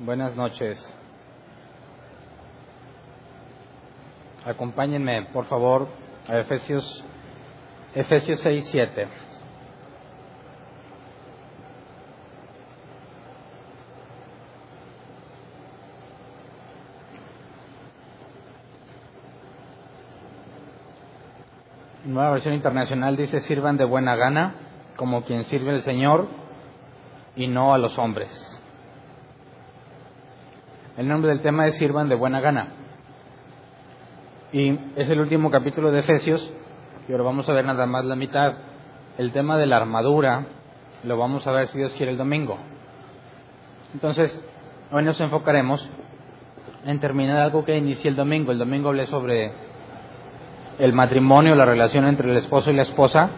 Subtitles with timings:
[0.00, 0.78] Buenas noches.
[4.44, 5.88] Acompáñenme, por favor,
[6.28, 7.04] a Efesios,
[7.96, 9.08] Efesios 6, 7.
[22.04, 24.54] Nueva versión internacional dice, sirvan de buena gana,
[24.94, 26.28] como quien sirve al Señor
[27.34, 28.47] y no a los hombres.
[30.98, 32.66] El nombre del tema es Sirvan de buena gana.
[34.52, 36.52] Y es el último capítulo de Efesios,
[37.06, 38.54] y ahora vamos a ver nada más la mitad.
[39.16, 40.46] El tema de la armadura
[41.04, 42.58] lo vamos a ver si Dios quiere el domingo.
[43.94, 44.42] Entonces,
[44.90, 45.88] hoy nos enfocaremos
[46.84, 48.50] en terminar algo que inicié el domingo.
[48.50, 49.52] El domingo hablé sobre
[50.80, 53.30] el matrimonio, la relación entre el esposo y la esposa.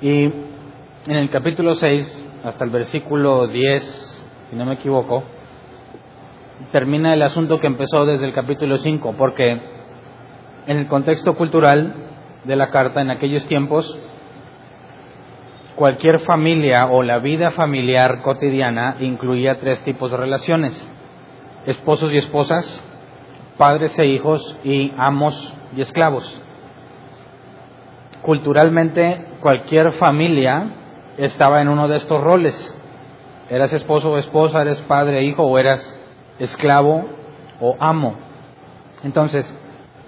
[0.00, 5.22] Y en el capítulo 6, hasta el versículo 10, si no me equivoco,
[6.72, 9.60] termina el asunto que empezó desde el capítulo 5, porque
[10.66, 11.94] en el contexto cultural
[12.44, 13.98] de la carta en aquellos tiempos,
[15.74, 20.88] cualquier familia o la vida familiar cotidiana incluía tres tipos de relaciones,
[21.66, 22.84] esposos y esposas,
[23.56, 26.42] padres e hijos y amos y esclavos.
[28.22, 30.66] Culturalmente, cualquier familia
[31.16, 32.76] estaba en uno de estos roles.
[33.48, 35.99] Eras esposo o esposa, eres padre e hijo o eras
[36.40, 37.06] esclavo
[37.60, 38.16] o amo.
[39.04, 39.54] Entonces,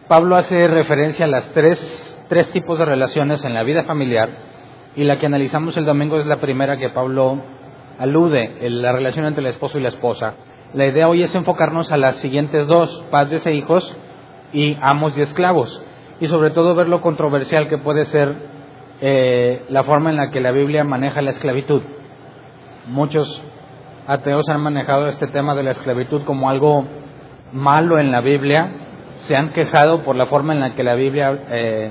[0.09, 4.31] Pablo hace referencia a las tres, tres tipos de relaciones en la vida familiar
[4.97, 7.39] y la que analizamos el domingo es la primera que Pablo
[7.99, 10.35] alude, la relación entre el esposo y la esposa.
[10.75, 13.95] La idea hoy es enfocarnos a las siguientes dos, padres e hijos
[14.53, 15.83] y amos y esclavos,
[16.21, 18.35] y sobre todo ver lo controversial que puede ser
[19.01, 21.83] eh, la forma en la que la Biblia maneja la esclavitud.
[22.87, 23.43] Muchos
[24.13, 26.85] ateos han manejado este tema de la esclavitud como algo
[27.53, 28.71] malo en la Biblia,
[29.27, 31.91] se han quejado por la forma en la que la Biblia eh,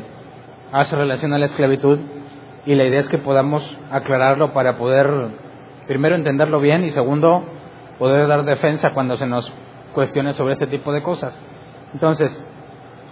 [0.72, 2.00] hace relación a la esclavitud
[2.66, 5.10] y la idea es que podamos aclararlo para poder,
[5.88, 7.44] primero, entenderlo bien y segundo,
[7.98, 9.52] poder dar defensa cuando se nos
[9.94, 11.40] cuestione sobre este tipo de cosas.
[11.94, 12.32] Entonces,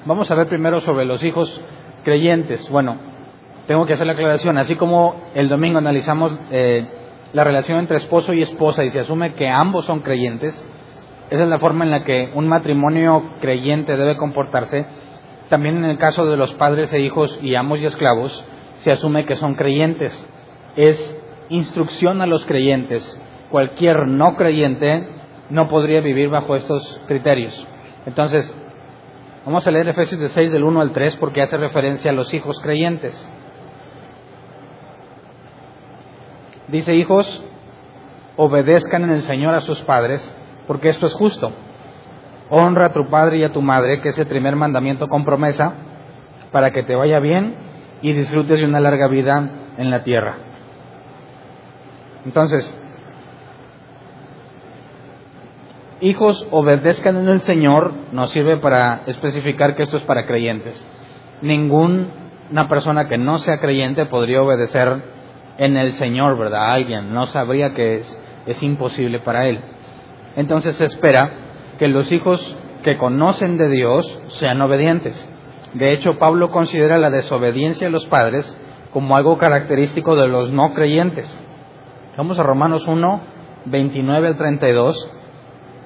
[0.05, 1.61] vamos a ver primero sobre los hijos
[2.03, 2.69] creyentes.
[2.69, 2.97] Bueno,
[3.65, 6.85] tengo que hacer la aclaración, así como el domingo analizamos eh,
[7.33, 10.53] la relación entre esposo y esposa y se asume que ambos son creyentes,
[11.29, 14.87] esa es la forma en la que un matrimonio creyente debe comportarse.
[15.49, 18.43] También en el caso de los padres e hijos y amos y esclavos,
[18.79, 20.11] se asume que son creyentes.
[20.75, 21.15] Es
[21.49, 23.21] instrucción a los creyentes.
[23.51, 25.07] Cualquier no creyente
[25.51, 27.67] no podría vivir bajo estos criterios.
[28.07, 28.51] Entonces,
[29.45, 32.33] vamos a leer Efesios de 6 del 1 al 3 porque hace referencia a los
[32.33, 33.31] hijos creyentes.
[36.71, 37.43] Dice, hijos,
[38.35, 40.31] obedezcan en el Señor a sus padres,
[40.67, 41.51] porque esto es justo.
[42.49, 45.73] Honra a tu padre y a tu madre, que es el primer mandamiento con promesa,
[46.51, 47.55] para que te vaya bien
[48.01, 50.37] y disfrutes de una larga vida en la tierra.
[52.25, 52.75] Entonces,
[56.01, 60.85] hijos, obedezcan en el Señor, nos sirve para especificar que esto es para creyentes.
[61.41, 65.18] Ninguna persona que no sea creyente podría obedecer
[65.59, 66.71] en el Señor, ¿verdad?
[66.71, 68.01] Alguien no sabría que
[68.45, 69.59] es, imposible para él.
[70.35, 71.31] Entonces se espera
[71.77, 75.15] que los hijos que conocen de Dios sean obedientes.
[75.73, 78.57] De hecho, Pablo considera la desobediencia de los padres
[78.91, 81.27] como algo característico de los no creyentes.
[82.17, 83.21] Vamos a Romanos 1,
[83.65, 85.11] 29 al 32,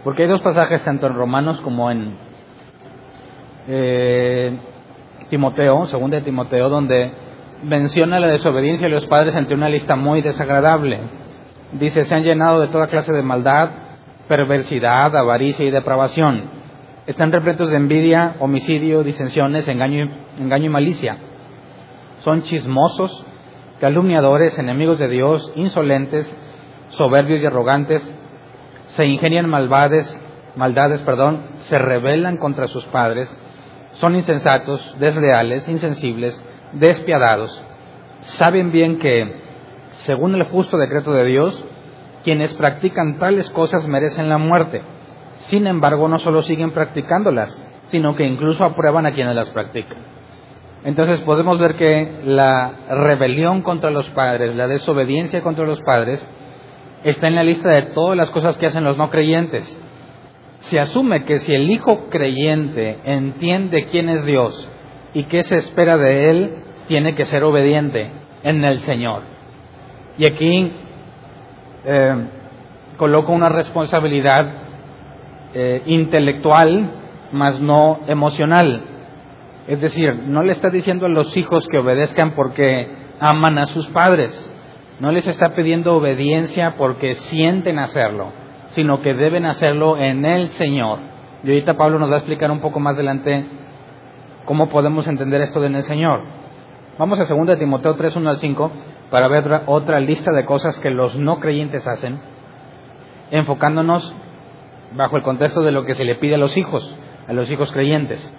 [0.03, 2.13] porque hay dos pasajes tanto en Romanos como en
[3.67, 4.57] eh,
[5.29, 7.11] Timoteo, segunda de Timoteo, donde
[7.63, 10.99] menciona la desobediencia de los padres entre una lista muy desagradable.
[11.73, 13.69] Dice, se han llenado de toda clase de maldad,
[14.27, 16.43] perversidad, avaricia y depravación.
[17.07, 21.17] Están repletos de envidia, homicidio, disensiones, engaño, engaño y malicia.
[22.19, 23.25] Son chismosos,
[23.79, 26.31] calumniadores, enemigos de Dios, insolentes,
[26.89, 28.01] soberbios y arrogantes.
[28.89, 30.17] Se ingenian malvades,
[30.55, 33.35] maldades, perdón, se rebelan contra sus padres.
[33.93, 36.41] Son insensatos, desleales, insensibles,
[36.73, 37.63] despiadados,
[38.21, 39.41] saben bien que,
[40.05, 41.65] según el justo decreto de Dios,
[42.23, 44.81] quienes practican tales cosas merecen la muerte.
[45.47, 49.97] Sin embargo, no solo siguen practicándolas, sino que incluso aprueban a quienes las practican.
[50.83, 56.25] Entonces podemos ver que la rebelión contra los padres, la desobediencia contra los padres,
[57.03, 59.79] está en la lista de todas las cosas que hacen los no creyentes.
[60.59, 64.69] Se asume que si el hijo creyente entiende quién es Dios
[65.13, 68.11] y qué se espera de él, tiene que ser obediente
[68.43, 69.21] en el Señor.
[70.17, 70.71] Y aquí
[71.85, 72.15] eh,
[72.97, 74.63] coloca una responsabilidad
[75.53, 76.91] eh, intelectual,
[77.31, 78.81] más no emocional.
[79.67, 82.87] Es decir, no le está diciendo a los hijos que obedezcan porque
[83.19, 84.49] aman a sus padres.
[84.99, 88.31] No les está pidiendo obediencia porque sienten hacerlo,
[88.67, 90.99] sino que deben hacerlo en el Señor.
[91.43, 93.45] Y ahorita Pablo nos va a explicar un poco más adelante
[94.45, 96.42] cómo podemos entender esto en el Señor.
[96.97, 98.71] Vamos a 2 Timoteo 3, 1 al 5
[99.09, 102.19] para ver otra lista de cosas que los no creyentes hacen,
[103.31, 104.13] enfocándonos
[104.95, 106.95] bajo el contexto de lo que se le pide a los hijos,
[107.27, 108.31] a los hijos creyentes.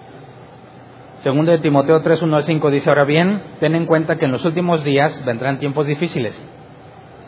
[1.19, 4.31] Segundo de Timoteo 3, 1 al 5 dice, ahora bien, ten en cuenta que en
[4.31, 6.41] los últimos días vendrán tiempos difíciles.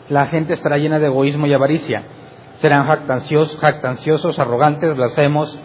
[0.08, 2.04] La gente estará llena de egoísmo y avaricia.
[2.60, 5.58] Serán jactanciosos, jactanciosos arrogantes, blasfemos,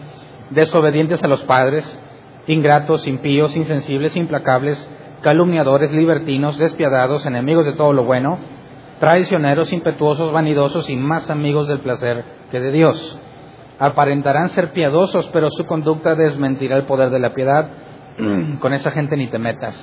[0.50, 1.98] desobedientes a los padres,
[2.46, 4.90] ingratos, impíos, insensibles, implacables,
[5.24, 8.38] calumniadores, libertinos, despiadados, enemigos de todo lo bueno,
[9.00, 13.18] traicioneros, impetuosos, vanidosos y más amigos del placer que de Dios.
[13.78, 17.68] Aparentarán ser piadosos, pero su conducta desmentirá el poder de la piedad.
[18.60, 19.74] Con esa gente ni te metas.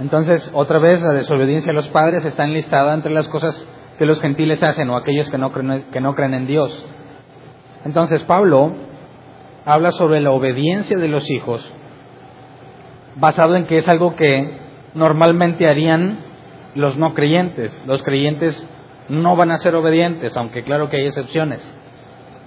[0.00, 3.66] Entonces, otra vez, la desobediencia a los padres está enlistada entre las cosas
[3.96, 6.84] que los gentiles hacen o aquellos que no creen, que no creen en Dios.
[7.84, 8.74] Entonces, Pablo
[9.64, 11.64] habla sobre la obediencia de los hijos,
[13.16, 14.58] basado en que es algo que
[14.94, 16.18] normalmente harían
[16.74, 17.82] los no creyentes.
[17.86, 18.66] Los creyentes
[19.08, 21.60] no van a ser obedientes, aunque claro que hay excepciones.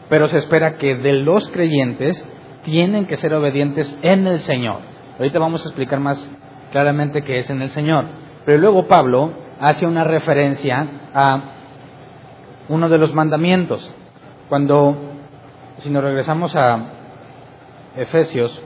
[0.09, 2.27] Pero se espera que de los creyentes
[2.63, 4.79] tienen que ser obedientes en el Señor.
[5.17, 6.29] Ahorita vamos a explicar más
[6.71, 8.05] claramente qué es en el Señor.
[8.45, 11.41] Pero luego Pablo hace una referencia a
[12.69, 13.93] uno de los mandamientos.
[14.49, 14.95] Cuando,
[15.77, 16.79] si nos regresamos a
[17.95, 18.61] Efesios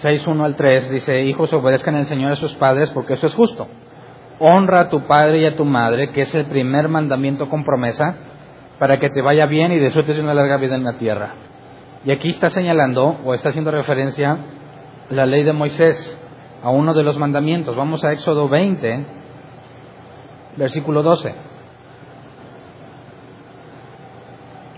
[0.00, 3.34] 6, 1 al 3, dice, hijos obedezcan al Señor a sus padres porque eso es
[3.34, 3.68] justo.
[4.38, 8.16] Honra a tu padre y a tu madre, que es el primer mandamiento con promesa,
[8.78, 11.34] para que te vaya bien y disfrutes de una larga vida en la tierra.
[12.04, 14.36] Y aquí está señalando o está haciendo referencia
[15.10, 16.20] la ley de Moisés
[16.62, 17.76] a uno de los mandamientos.
[17.76, 19.06] Vamos a Éxodo 20,
[20.56, 21.34] versículo 12.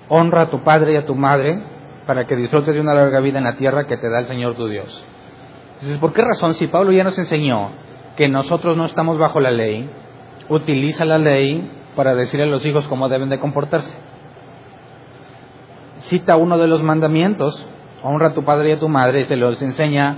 [0.08, 1.75] Honra a tu padre y a tu madre
[2.06, 4.54] para que disfrutes de una larga vida en la tierra que te da el Señor
[4.54, 5.04] tu Dios.
[5.74, 7.70] Entonces, ¿por qué razón si Pablo ya nos enseñó
[8.16, 9.90] que nosotros no estamos bajo la ley,
[10.48, 13.94] utiliza la ley para decirle a los hijos cómo deben de comportarse?
[16.00, 17.66] Cita uno de los mandamientos,
[18.02, 20.16] honra a tu padre y a tu madre, y se los enseña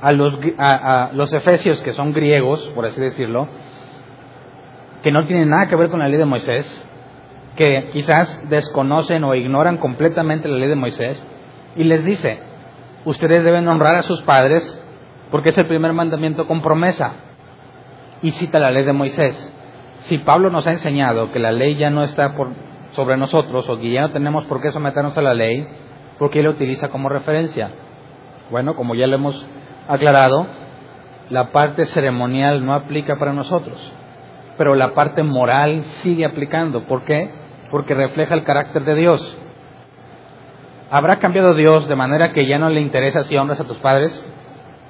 [0.00, 3.48] a los, a los efesios que son griegos, por así decirlo,
[5.02, 6.88] que no tienen nada que ver con la ley de Moisés,
[7.56, 11.24] que quizás desconocen o ignoran completamente la ley de Moisés,
[11.76, 12.38] y les dice,
[13.04, 14.80] ustedes deben honrar a sus padres
[15.30, 17.12] porque es el primer mandamiento con promesa.
[18.22, 19.52] Y cita la ley de Moisés.
[20.02, 22.50] Si Pablo nos ha enseñado que la ley ya no está por,
[22.92, 25.66] sobre nosotros o que ya no tenemos por qué someternos a la ley,
[26.18, 27.70] ¿por qué la utiliza como referencia?
[28.50, 29.46] Bueno, como ya lo hemos
[29.88, 30.46] aclarado,
[31.30, 33.92] la parte ceremonial no aplica para nosotros,
[34.56, 36.86] pero la parte moral sigue aplicando.
[36.86, 37.30] ¿Por qué?
[37.70, 39.38] Porque refleja el carácter de Dios.
[40.90, 44.24] ¿Habrá cambiado Dios de manera que ya no le interesa si honras a tus padres?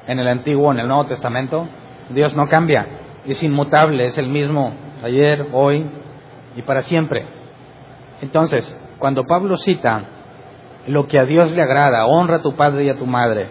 [0.06, 1.66] En el Antiguo o en el Nuevo Testamento,
[2.10, 2.86] Dios no cambia,
[3.26, 5.86] es inmutable, es el mismo ayer, hoy
[6.56, 7.24] y para siempre.
[8.20, 10.02] Entonces, cuando Pablo cita
[10.86, 13.46] lo que a Dios le agrada, honra a tu padre y a tu madre,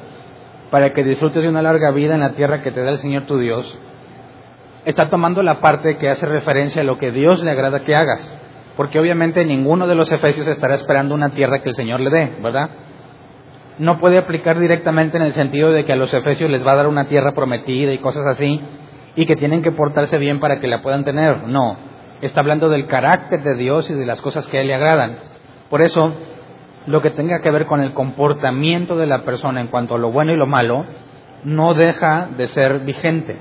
[0.69, 3.23] para que disfrutes de una larga vida en la tierra que te da el Señor
[3.23, 3.79] tu Dios,
[4.85, 8.39] está tomando la parte que hace referencia a lo que Dios le agrada que hagas.
[8.75, 12.37] Porque obviamente ninguno de los efesios estará esperando una tierra que el Señor le dé,
[12.41, 12.69] ¿verdad?
[13.79, 16.77] No puede aplicar directamente en el sentido de que a los efesios les va a
[16.77, 18.61] dar una tierra prometida y cosas así,
[19.15, 21.47] y que tienen que portarse bien para que la puedan tener.
[21.47, 21.77] No,
[22.21, 25.17] está hablando del carácter de Dios y de las cosas que a Él le agradan.
[25.69, 26.13] Por eso,
[26.87, 30.11] lo que tenga que ver con el comportamiento de la persona en cuanto a lo
[30.11, 30.85] bueno y lo malo,
[31.43, 33.37] no deja de ser vigente.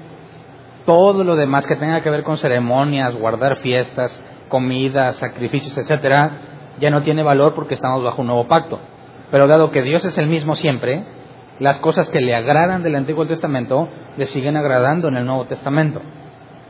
[0.85, 4.21] Todo lo demás que tenga que ver con ceremonias, guardar fiestas,
[4.53, 8.79] comida, sacrificios, etcétera, ya no tiene valor porque estamos bajo un nuevo pacto.
[9.31, 11.05] Pero dado que Dios es el mismo siempre,
[11.59, 16.03] las cosas que le agradan del Antiguo Testamento le siguen agradando en el Nuevo Testamento.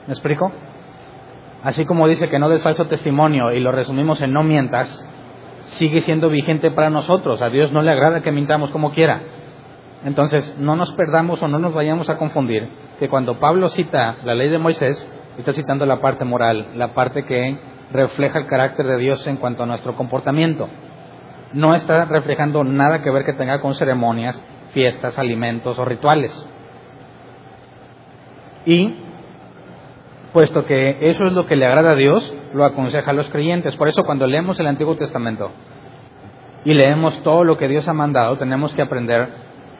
[0.06, 0.52] ¿Me explico?
[1.64, 4.88] Así como dice que no des falso testimonio y lo resumimos en no mientas,
[5.78, 7.42] sigue siendo vigente para nosotros.
[7.42, 9.22] A Dios no le agrada que mintamos como quiera.
[10.04, 12.68] Entonces, no nos perdamos o no nos vayamos a confundir
[13.00, 17.24] que cuando Pablo cita la ley de Moisés, está citando la parte moral, la parte
[17.24, 20.68] que refleja el carácter de Dios en cuanto a nuestro comportamiento.
[21.52, 26.32] No está reflejando nada que ver que tenga con ceremonias, fiestas, alimentos o rituales.
[28.64, 28.96] Y
[30.32, 33.76] puesto que eso es lo que le agrada a Dios, lo aconseja a los creyentes.
[33.76, 35.50] Por eso cuando leemos el Antiguo Testamento
[36.64, 39.28] y leemos todo lo que Dios ha mandado, tenemos que aprender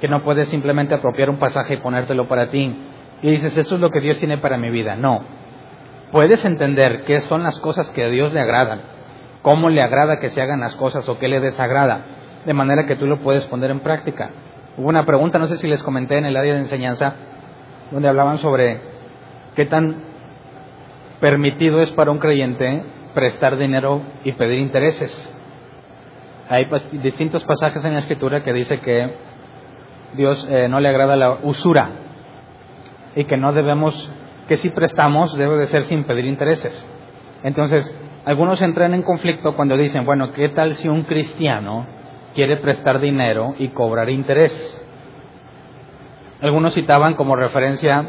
[0.00, 2.76] que no puedes simplemente apropiar un pasaje y ponértelo para ti.
[3.22, 4.96] Y dices, esto es lo que Dios tiene para mi vida.
[4.96, 5.22] No.
[6.12, 8.82] Puedes entender qué son las cosas que a Dios le agradan,
[9.42, 12.04] cómo le agrada que se hagan las cosas o qué le desagrada,
[12.46, 14.30] de manera que tú lo puedes poner en práctica.
[14.76, 17.14] Hubo una pregunta, no sé si les comenté en el área de enseñanza,
[17.90, 18.80] donde hablaban sobre
[19.56, 19.96] qué tan
[21.20, 22.82] permitido es para un creyente
[23.14, 25.32] prestar dinero y pedir intereses.
[26.48, 26.68] Hay
[27.02, 29.10] distintos pasajes en la escritura que dice que
[30.14, 31.90] Dios eh, no le agrada la usura
[33.14, 34.10] y que no debemos,
[34.48, 36.88] que si prestamos debe de ser sin pedir intereses.
[37.42, 37.94] Entonces,
[38.24, 41.86] algunos entran en conflicto cuando dicen, bueno, ¿qué tal si un cristiano
[42.34, 44.52] quiere prestar dinero y cobrar interés?
[46.40, 48.04] Algunos citaban como referencia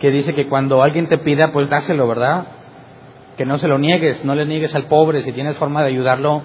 [0.00, 2.46] que dice que cuando alguien te pida, pues dáselo, ¿verdad?
[3.36, 6.42] Que no se lo niegues, no le niegues al pobre, si tienes forma de ayudarlo,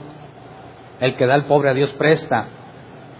[0.99, 2.45] el que da al pobre a Dios presta.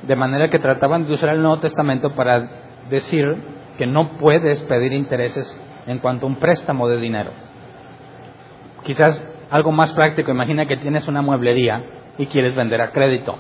[0.04, 2.50] De manera que trataban de usar el Nuevo Testamento para
[2.90, 3.36] decir
[3.78, 7.32] que no puedes pedir intereses en cuanto a un préstamo de dinero.
[8.84, 11.84] Quizás algo más práctico, imagina que tienes una mueblería
[12.18, 13.38] y quieres vender a crédito.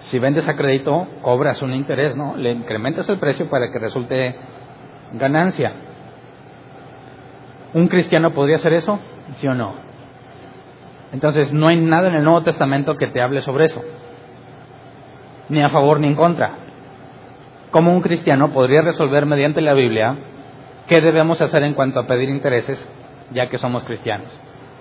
[0.00, 2.36] Si vendes a crédito, cobras un interés, ¿no?
[2.36, 4.34] Le incrementas el precio para que resulte
[5.12, 5.72] ganancia.
[7.72, 8.98] ¿Un cristiano podría hacer eso?
[9.36, 9.74] ¿Sí o no?
[11.12, 13.82] Entonces, no hay nada en el Nuevo Testamento que te hable sobre eso,
[15.48, 16.63] ni a favor ni en contra.
[17.74, 20.16] ¿Cómo un cristiano podría resolver mediante la Biblia
[20.86, 22.78] qué debemos hacer en cuanto a pedir intereses,
[23.32, 24.28] ya que somos cristianos?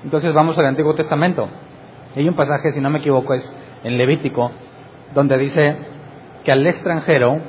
[0.04, 1.50] Entonces, vamos al Antiguo Testamento.
[2.16, 3.52] Hay un pasaje, si no me equivoco, es
[3.84, 4.52] en Levítico,
[5.16, 5.76] donde dice
[6.44, 7.40] que al extranjero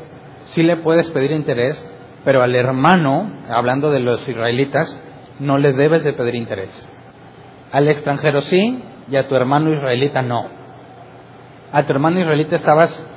[0.54, 1.76] sí le puedes pedir interés,
[2.24, 4.98] pero al hermano, hablando de los israelitas,
[5.40, 6.88] no le debes de pedir interés.
[7.70, 10.48] Al extranjero sí y a tu hermano israelita no.
[11.70, 13.13] A tu hermano israelita estabas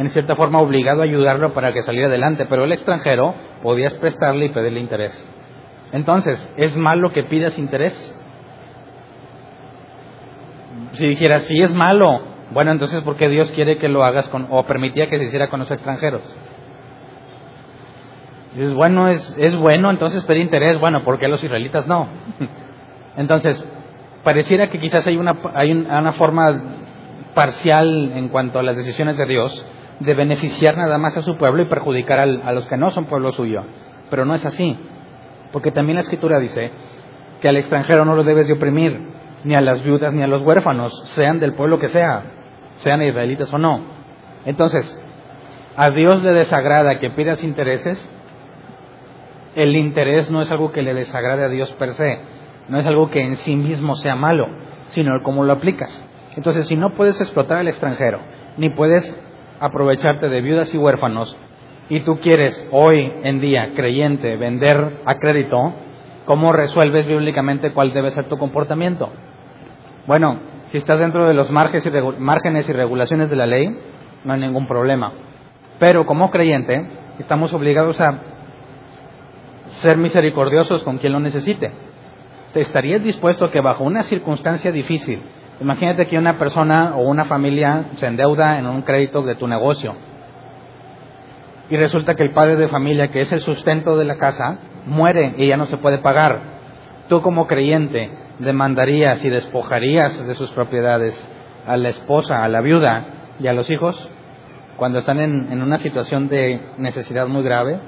[0.00, 4.46] en cierta forma obligado a ayudarlo para que saliera adelante, pero al extranjero podías prestarle
[4.46, 5.30] y pedirle interés.
[5.92, 7.92] Entonces, ¿es malo que pidas interés?
[10.92, 14.46] Si dijera, sí es malo, bueno, entonces ¿por qué Dios quiere que lo hagas con,
[14.48, 16.22] o permitía que se hiciera con los extranjeros?
[18.54, 22.08] Dices, bueno, es, es bueno entonces pedir interés, bueno, ¿por qué los israelitas no?
[23.18, 23.62] Entonces,
[24.24, 26.58] pareciera que quizás hay una, hay una forma
[27.34, 29.66] parcial en cuanto a las decisiones de Dios
[30.00, 33.32] de beneficiar nada más a su pueblo y perjudicar a los que no son pueblo
[33.32, 33.62] suyo.
[34.10, 34.76] Pero no es así,
[35.52, 36.70] porque también la escritura dice
[37.40, 38.98] que al extranjero no lo debes de oprimir,
[39.44, 42.22] ni a las viudas ni a los huérfanos, sean del pueblo que sea,
[42.76, 43.80] sean israelitas o no.
[44.44, 44.98] Entonces,
[45.76, 48.10] a Dios le desagrada que pidas intereses
[49.54, 52.20] el interés no es algo que le desagrade a Dios per se,
[52.68, 54.46] no es algo que en sí mismo sea malo,
[54.90, 56.04] sino cómo lo aplicas.
[56.36, 58.20] Entonces, si no puedes explotar al extranjero,
[58.56, 59.12] ni puedes
[59.60, 61.36] aprovecharte de viudas y huérfanos,
[61.88, 65.74] y tú quieres hoy en día, creyente, vender a crédito,
[66.24, 69.10] ¿cómo resuelves bíblicamente cuál debe ser tu comportamiento?
[70.06, 70.38] Bueno,
[70.68, 73.76] si estás dentro de los márgenes y regulaciones de la ley,
[74.24, 75.12] no hay ningún problema.
[75.80, 76.88] Pero como creyente,
[77.18, 78.18] estamos obligados a
[79.80, 81.72] ser misericordiosos con quien lo necesite.
[82.52, 85.22] ¿Te estarías dispuesto que bajo una circunstancia difícil,
[85.60, 89.94] imagínate que una persona o una familia se endeuda en un crédito de tu negocio
[91.70, 95.34] y resulta que el padre de familia, que es el sustento de la casa, muere
[95.38, 96.40] y ya no se puede pagar.
[97.08, 101.14] Tú como creyente demandarías y despojarías de sus propiedades
[101.66, 103.04] a la esposa, a la viuda
[103.38, 104.10] y a los hijos
[104.76, 107.78] cuando están en, una situación de necesidad muy grave.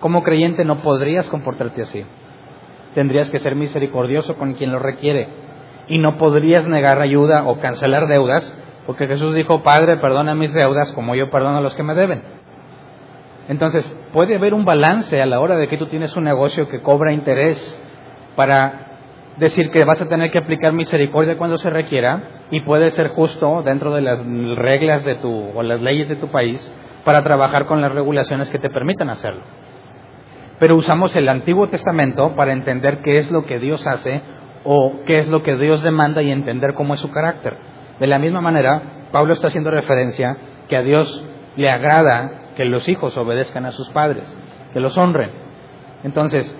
[0.00, 2.04] Como creyente no podrías comportarte así.
[2.94, 5.28] Tendrías que ser misericordioso con quien lo requiere.
[5.88, 8.52] Y no podrías negar ayuda o cancelar deudas,
[8.86, 12.22] porque Jesús dijo, Padre, perdona mis deudas como yo perdono a los que me deben.
[13.48, 16.80] Entonces, puede haber un balance a la hora de que tú tienes un negocio que
[16.80, 17.58] cobra interés
[18.36, 18.80] para
[19.36, 23.62] decir que vas a tener que aplicar misericordia cuando se requiera y puede ser justo
[23.62, 24.24] dentro de las
[24.56, 26.72] reglas de tu o las leyes de tu país
[27.04, 29.42] para trabajar con las regulaciones que te permitan hacerlo
[30.58, 34.22] pero usamos el Antiguo Testamento para entender qué es lo que Dios hace
[34.64, 37.56] o qué es lo que Dios demanda y entender cómo es su carácter.
[38.00, 40.36] De la misma manera, Pablo está haciendo referencia
[40.68, 41.24] que a Dios
[41.56, 44.36] le agrada que los hijos obedezcan a sus padres,
[44.72, 45.30] que los honren.
[46.02, 46.54] Entonces,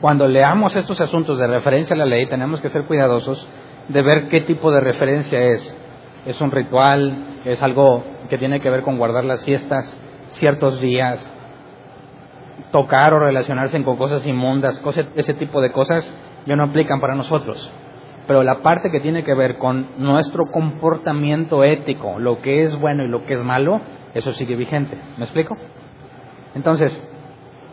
[0.00, 3.46] cuando leamos estos asuntos de referencia a la ley, tenemos que ser cuidadosos
[3.88, 5.76] de ver qué tipo de referencia es.
[6.26, 7.40] ¿Es un ritual?
[7.44, 9.96] ¿Es algo que tiene que ver con guardar las fiestas
[10.28, 11.30] ciertos días?
[12.70, 16.10] tocar o relacionarse con cosas inmundas, cosas, ese tipo de cosas
[16.46, 17.70] ya no aplican para nosotros.
[18.26, 23.04] Pero la parte que tiene que ver con nuestro comportamiento ético, lo que es bueno
[23.04, 23.80] y lo que es malo,
[24.14, 24.96] eso sigue vigente.
[25.16, 25.56] ¿Me explico?
[26.54, 27.02] Entonces,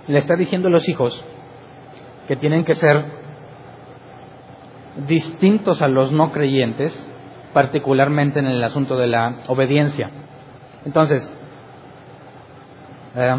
[0.07, 1.23] le está diciendo a los hijos
[2.27, 3.03] que tienen que ser
[5.07, 7.07] distintos a los no creyentes,
[7.53, 10.09] particularmente en el asunto de la obediencia.
[10.85, 11.31] Entonces,
[13.15, 13.35] eh,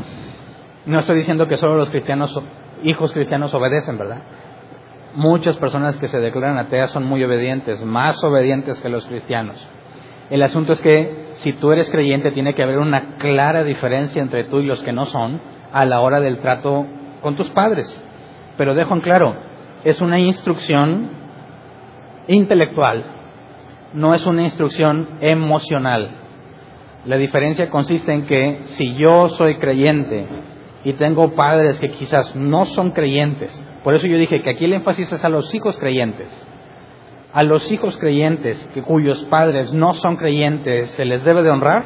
[0.86, 2.40] no estoy diciendo que solo los cristianos,
[2.84, 4.22] hijos cristianos obedecen, ¿verdad?
[5.14, 9.56] Muchas personas que se declaran ateas son muy obedientes, más obedientes que los cristianos.
[10.30, 14.44] El asunto es que si tú eres creyente tiene que haber una clara diferencia entre
[14.44, 15.40] tú y los que no son
[15.72, 16.86] a la hora del trato
[17.20, 18.00] con tus padres.
[18.56, 19.34] Pero dejo en claro,
[19.82, 21.10] es una instrucción
[22.28, 23.04] intelectual,
[23.92, 26.10] no es una instrucción emocional.
[27.06, 30.26] La diferencia consiste en que si yo soy creyente
[30.84, 34.74] y tengo padres que quizás no son creyentes, por eso yo dije que aquí el
[34.74, 36.28] énfasis es a los hijos creyentes.
[37.32, 41.84] A los hijos creyentes que, cuyos padres no son creyentes, ¿se les debe de honrar?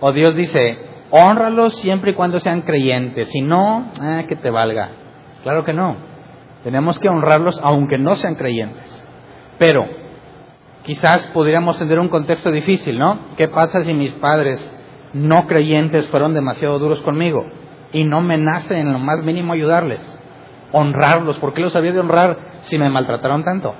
[0.00, 0.78] O Dios dice,
[1.10, 4.90] honralos siempre y cuando sean creyentes, si no, ah, que te valga.
[5.42, 5.96] Claro que no.
[6.64, 9.04] Tenemos que honrarlos aunque no sean creyentes.
[9.58, 9.86] Pero
[10.82, 13.36] quizás podríamos tener un contexto difícil, ¿no?
[13.36, 14.60] ¿Qué pasa si mis padres
[15.14, 17.46] no creyentes fueron demasiado duros conmigo
[17.92, 20.15] y no me nace en lo más mínimo ayudarles?
[20.72, 23.74] Honrarlos, ¿por qué los había de honrar si me maltrataron tanto?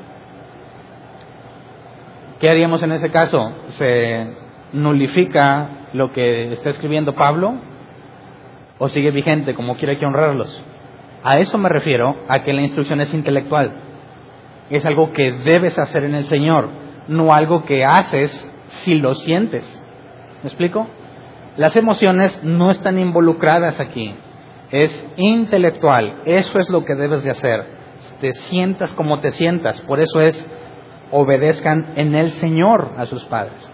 [2.40, 3.52] ¿Qué haríamos en ese caso?
[3.70, 4.34] ¿Se
[4.72, 7.54] nulifica lo que está escribiendo Pablo?
[8.78, 10.62] ¿O sigue vigente como quiere que honrarlos?
[11.24, 13.72] A eso me refiero, a que la instrucción es intelectual.
[14.70, 16.68] Es algo que debes hacer en el Señor
[17.08, 19.64] no algo que haces si lo sientes.
[20.42, 20.86] ¿Me explico?
[21.56, 24.14] Las emociones no están involucradas aquí.
[24.70, 26.22] Es intelectual.
[26.24, 27.64] Eso es lo que debes de hacer.
[28.20, 29.80] Te sientas como te sientas.
[29.82, 30.46] Por eso es
[31.10, 33.70] obedezcan en el Señor a sus padres.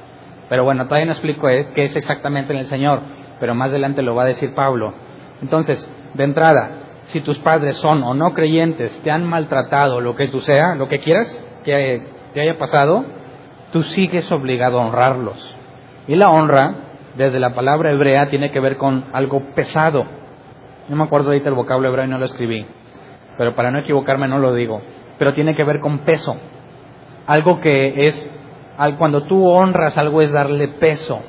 [0.49, 3.01] Pero bueno, todavía no explico eh, qué es exactamente en el Señor,
[3.41, 4.93] pero más adelante lo va a decir Pablo.
[5.41, 6.71] Entonces, de entrada,
[7.05, 10.89] si tus padres son o no creyentes, te han maltratado, lo que tú sea, lo
[10.89, 12.03] que quieras que
[12.35, 13.05] te haya pasado,
[13.73, 15.57] tú sigues obligado a honrarlos.
[16.07, 16.75] Y la honra,
[17.17, 20.05] desde la palabra hebrea, tiene que ver con algo pesado.
[20.89, 22.67] No me acuerdo ahorita el vocablo hebreo y no lo escribí,
[23.39, 24.83] pero para no equivocarme no lo digo.
[25.19, 26.37] Pero tiene que ver con peso.
[27.27, 28.31] Algo que es,
[28.99, 31.21] cuando tú honras algo es darle peso.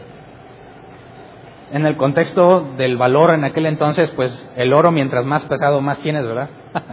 [1.71, 5.99] En el contexto del valor en aquel entonces, pues el oro mientras más pesado más
[5.99, 6.49] tienes, ¿verdad?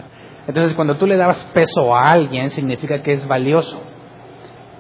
[0.46, 3.78] Entonces cuando tú le das peso a alguien significa que es valioso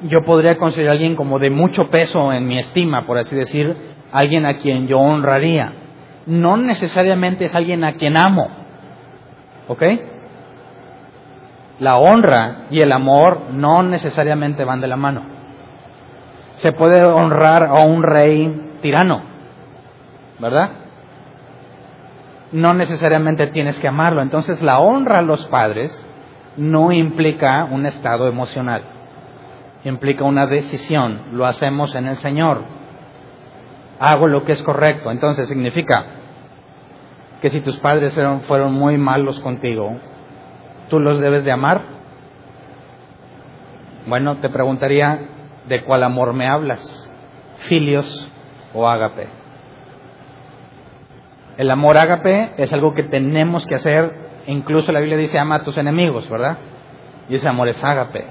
[0.02, 3.76] yo podría considerar a alguien como de mucho peso en mi estima, por así decir,
[4.12, 5.72] alguien a quien yo honraría.
[6.26, 8.48] No necesariamente es alguien a quien amo.
[9.68, 9.82] ¿Ok?
[11.78, 15.22] La honra y el amor no necesariamente van de la mano.
[16.54, 19.22] Se puede honrar a un rey tirano,
[20.38, 20.70] ¿verdad?
[22.52, 24.20] No necesariamente tienes que amarlo.
[24.20, 26.06] Entonces la honra a los padres
[26.56, 28.82] no implica un estado emocional
[29.84, 32.62] implica una decisión, lo hacemos en el Señor.
[34.00, 35.10] Hago lo que es correcto.
[35.10, 36.06] Entonces significa
[37.42, 39.98] que si tus padres fueron, muy malos contigo,
[40.88, 41.82] ¿tú los debes de amar?
[44.06, 45.20] Bueno, te preguntaría,
[45.68, 47.10] ¿de cuál amor me hablas?
[47.68, 48.32] ¿Filios
[48.72, 49.28] o ágape?
[51.58, 54.14] El amor ágape es algo que tenemos que hacer,
[54.46, 56.56] incluso la Biblia dice ama a tus enemigos, ¿verdad?
[57.28, 58.24] Y ese amor es ágape.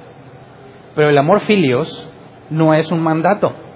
[0.95, 2.09] Pero el amor filios
[2.49, 3.68] no es un mandato.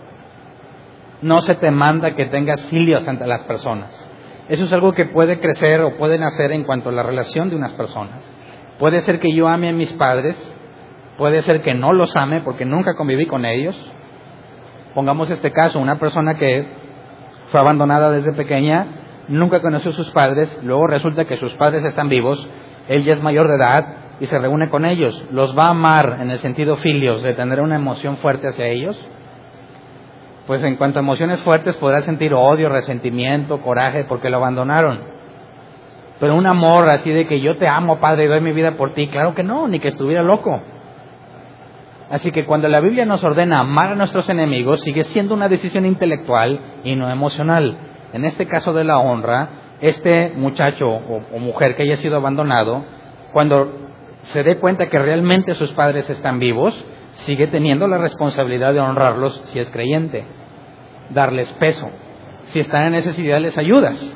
[1.23, 3.89] No se te manda que tengas filios ante las personas.
[4.49, 7.55] Eso es algo que puede crecer o puede nacer en cuanto a la relación de
[7.55, 8.29] unas personas.
[8.77, 10.35] Puede ser que yo ame a mis padres,
[11.17, 13.73] puede ser que no los ame porque nunca conviví con ellos.
[14.93, 16.67] Pongamos este caso, una persona que
[17.51, 18.85] fue abandonada desde pequeña,
[19.29, 22.45] nunca conoció a sus padres, luego resulta que sus padres están vivos,
[22.89, 23.85] él ya es mayor de edad,
[24.19, 27.61] y se reúne con ellos, ¿los va a amar en el sentido filios, de tener
[27.61, 28.99] una emoción fuerte hacia ellos?
[30.47, 34.99] Pues en cuanto a emociones fuertes podrá sentir odio, resentimiento, coraje porque lo abandonaron.
[36.19, 38.91] Pero un amor así de que yo te amo, Padre, y doy mi vida por
[38.93, 40.61] ti, claro que no, ni que estuviera loco.
[42.09, 45.85] Así que cuando la Biblia nos ordena amar a nuestros enemigos, sigue siendo una decisión
[45.85, 47.77] intelectual y no emocional.
[48.11, 49.49] En este caso de la honra,
[49.81, 52.83] este muchacho o mujer que haya sido abandonado,
[53.31, 53.71] cuando
[54.21, 59.41] se dé cuenta que realmente sus padres están vivos, sigue teniendo la responsabilidad de honrarlos
[59.45, 60.25] si es creyente,
[61.11, 61.89] darles peso.
[62.45, 64.15] Si están en necesidad, les ayudas.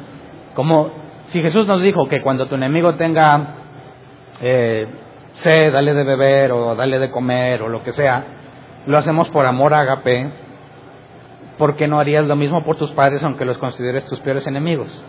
[0.54, 0.92] Como
[1.28, 3.56] Si Jesús nos dijo que cuando tu enemigo tenga
[4.40, 4.88] eh,
[5.34, 8.24] sed, dale de beber o dale de comer o lo que sea,
[8.86, 10.32] lo hacemos por amor a agape,
[11.58, 15.04] ¿por qué no harías lo mismo por tus padres aunque los consideres tus peores enemigos?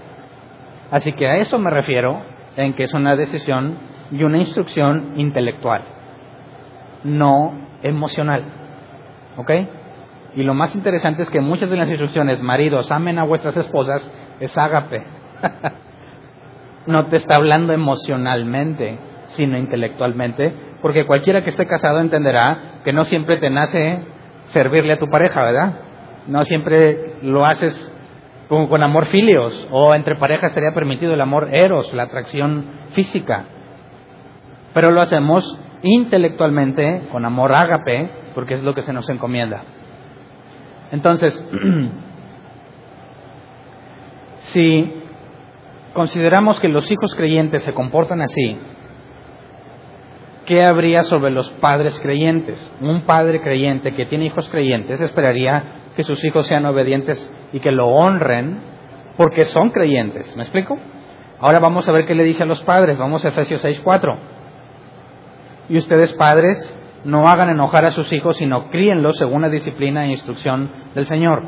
[0.90, 2.20] Así que a eso me refiero
[2.56, 3.78] en que es una decisión
[4.10, 5.82] y una instrucción intelectual,
[7.04, 8.42] no emocional.
[9.36, 9.50] ¿Ok?
[10.34, 14.10] Y lo más interesante es que muchas de las instrucciones, maridos, amen a vuestras esposas,
[14.40, 15.04] es ágape.
[16.86, 23.04] no te está hablando emocionalmente, sino intelectualmente, porque cualquiera que esté casado entenderá que no
[23.04, 24.00] siempre te nace
[24.46, 25.80] servirle a tu pareja, ¿verdad?
[26.26, 27.92] No siempre lo haces
[28.48, 33.44] con, con amor filios, o entre parejas estaría permitido el amor eros, la atracción física.
[34.72, 39.62] Pero lo hacemos intelectualmente, con amor ágape, porque es lo que se nos encomienda.
[40.90, 41.46] Entonces,
[44.38, 44.92] si
[45.92, 48.58] consideramos que los hijos creyentes se comportan así,
[50.46, 52.72] ¿qué habría sobre los padres creyentes?
[52.80, 57.72] Un padre creyente que tiene hijos creyentes esperaría que sus hijos sean obedientes y que
[57.72, 58.60] lo honren
[59.16, 60.34] porque son creyentes.
[60.36, 60.78] ¿Me explico?
[61.40, 62.96] Ahora vamos a ver qué le dice a los padres.
[62.96, 64.16] Vamos a Efesios 6:4.
[65.68, 70.12] Y ustedes padres no hagan enojar a sus hijos, sino críenlos según la disciplina e
[70.12, 71.42] instrucción del Señor.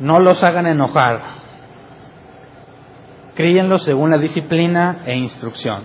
[0.00, 1.20] No los hagan enojar.
[3.34, 5.84] Críenlos según la disciplina e instrucción.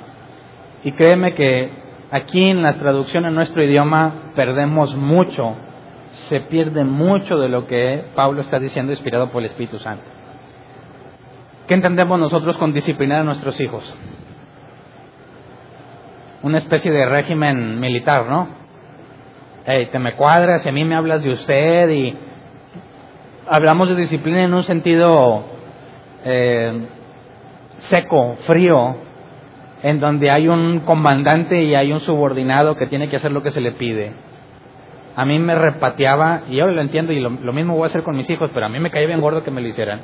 [0.83, 1.71] Y créeme que
[2.11, 5.55] aquí en la traducción en nuestro idioma perdemos mucho,
[6.11, 10.03] se pierde mucho de lo que Pablo está diciendo inspirado por el Espíritu Santo.
[11.67, 13.95] ¿Qué entendemos nosotros con disciplinar a nuestros hijos?
[16.43, 18.47] Una especie de régimen militar, ¿no?
[19.65, 22.15] Hey, te me cuadras y a mí me hablas de usted y
[23.49, 25.43] hablamos de disciplina en un sentido
[26.23, 26.87] eh,
[27.79, 28.95] seco, frío,
[29.83, 33.51] en donde hay un comandante y hay un subordinado que tiene que hacer lo que
[33.51, 34.13] se le pide.
[35.15, 38.15] A mí me repateaba, y yo lo entiendo y lo, mismo voy a hacer con
[38.15, 40.01] mis hijos, pero a mí me caía bien gordo que me lo hicieran.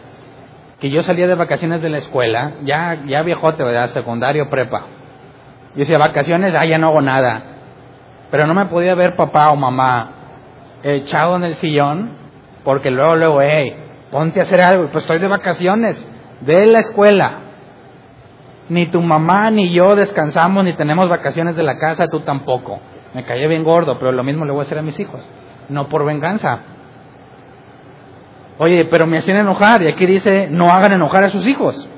[0.79, 3.89] Que yo salía de vacaciones de la escuela, ya, ya viejote, ¿verdad?
[3.89, 4.87] Secundario, prepa
[5.73, 7.43] yo decía, vacaciones, ah, ya no hago nada.
[8.29, 10.09] Pero no me podía ver papá o mamá
[10.83, 12.17] echado en el sillón,
[12.63, 13.75] porque luego, luego, hey,
[14.11, 14.89] ponte a hacer algo.
[14.91, 16.09] Pues estoy de vacaciones,
[16.41, 17.39] de la escuela.
[18.69, 22.79] Ni tu mamá ni yo descansamos, ni tenemos vacaciones de la casa, tú tampoco.
[23.13, 25.21] Me caí bien gordo, pero lo mismo le voy a hacer a mis hijos.
[25.69, 26.59] No por venganza.
[28.59, 31.89] Oye, pero me hacían enojar, y aquí dice, no hagan enojar a sus hijos.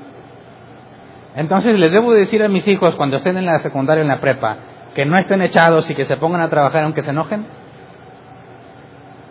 [1.36, 4.56] Entonces les debo decir a mis hijos cuando estén en la secundaria, en la prepa,
[4.94, 7.46] que no estén echados y que se pongan a trabajar aunque se enojen.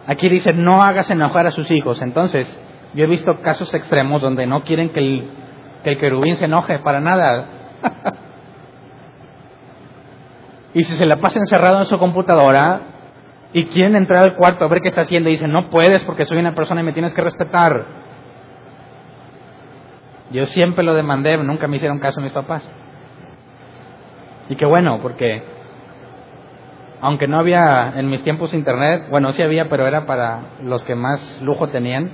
[0.05, 1.99] Aquí dice, no hagas enojar a sus hijos.
[2.03, 2.47] Entonces,
[2.93, 5.29] yo he visto casos extremos donde no quieren que el,
[5.83, 7.47] que el querubín se enoje para nada.
[10.75, 12.81] y si se la pasa encerrado en su computadora
[13.51, 16.37] y quieren entrar al cuarto a ver qué está haciendo, dicen, no puedes porque soy
[16.37, 18.04] una persona y me tienes que respetar.
[20.36, 22.69] Yo siempre lo demandé, nunca me hicieron caso mis papás.
[24.50, 25.43] Y qué bueno, porque
[27.00, 30.93] aunque no había en mis tiempos internet, bueno, sí había, pero era para los que
[30.93, 32.12] más lujo tenían,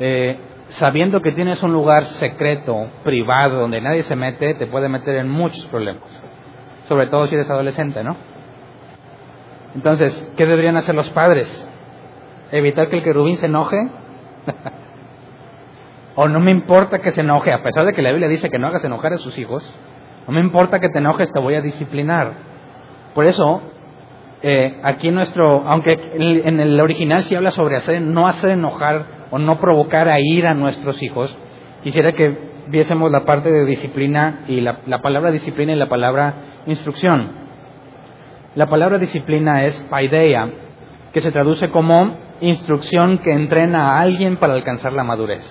[0.00, 0.36] eh,
[0.70, 5.28] sabiendo que tienes un lugar secreto, privado, donde nadie se mete, te puede meter en
[5.28, 6.20] muchos problemas,
[6.88, 8.16] sobre todo si eres adolescente, ¿no?
[9.76, 11.70] Entonces, ¿qué deberían hacer los padres?
[12.50, 13.76] ¿Evitar que el querubín se enoje?
[16.14, 18.58] O no me importa que se enoje, a pesar de que la Biblia dice que
[18.58, 19.64] no hagas enojar a sus hijos,
[20.26, 22.32] no me importa que te enojes, te voy a disciplinar.
[23.14, 23.62] Por eso,
[24.42, 29.38] eh, aquí nuestro, aunque en el original sí habla sobre hacer, no hacer enojar o
[29.38, 31.34] no provocar a ir a nuestros hijos,
[31.82, 36.34] quisiera que viésemos la parte de disciplina y la, la palabra disciplina y la palabra
[36.66, 37.42] instrucción.
[38.54, 40.50] La palabra disciplina es paideia,
[41.12, 45.42] que se traduce como instrucción que entrena a alguien para alcanzar la madurez.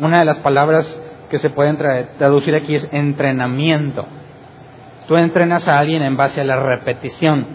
[0.00, 1.00] Una de las palabras
[1.30, 1.78] que se pueden
[2.18, 4.06] traducir aquí es entrenamiento.
[5.08, 7.46] Tú entrenas a alguien en base a la repetición.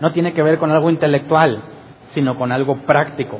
[0.00, 1.62] No tiene que ver con algo intelectual,
[2.08, 3.38] sino con algo práctico.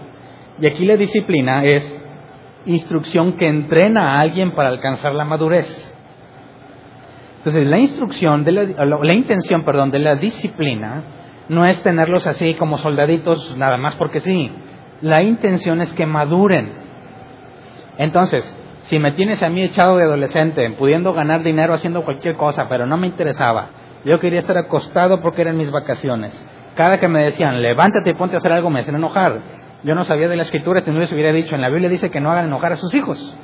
[0.60, 2.00] Y aquí la disciplina es
[2.66, 5.90] instrucción que entrena a alguien para alcanzar la madurez.
[7.38, 11.04] Entonces, la instrucción, de la, la, intención, perdón, de la disciplina
[11.48, 14.52] no es tenerlos así como soldaditos nada más porque sí.
[15.00, 16.79] La intención es que maduren.
[18.00, 18.50] Entonces,
[18.84, 22.86] si me tienes a mí echado de adolescente, pudiendo ganar dinero haciendo cualquier cosa, pero
[22.86, 23.66] no me interesaba,
[24.06, 26.32] yo quería estar acostado porque eran mis vacaciones.
[26.76, 29.40] Cada que me decían, levántate y ponte a hacer algo, me hacían enojar.
[29.82, 32.10] Yo no sabía de la escritura, si no les hubiera dicho, en la Biblia dice
[32.10, 33.36] que no hagan enojar a sus hijos.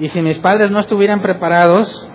[0.00, 2.08] Y si mis padres no estuvieran preparados,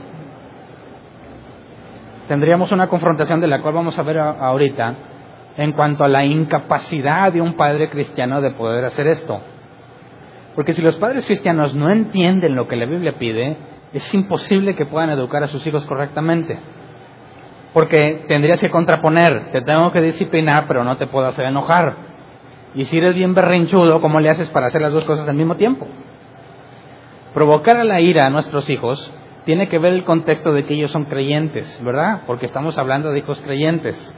[2.28, 4.96] tendríamos una confrontación de la cual vamos a ver ahorita
[5.56, 9.40] en cuanto a la incapacidad de un padre cristiano de poder hacer esto.
[10.56, 13.58] Porque si los padres cristianos no entienden lo que la Biblia pide,
[13.94, 16.60] es imposible que puedan educar a sus hijos correctamente.
[17.74, 21.96] Porque tendrías que contraponer, te tengo que disciplinar, pero no te puedo hacer enojar.
[22.76, 25.56] Y si eres bien berrinchudo, ¿cómo le haces para hacer las dos cosas al mismo
[25.56, 25.88] tiempo?
[27.34, 29.14] Provocar a la ira a nuestros hijos
[29.46, 32.22] tiene que ver el contexto de que ellos son creyentes, ¿verdad?
[32.28, 34.16] Porque estamos hablando de hijos creyentes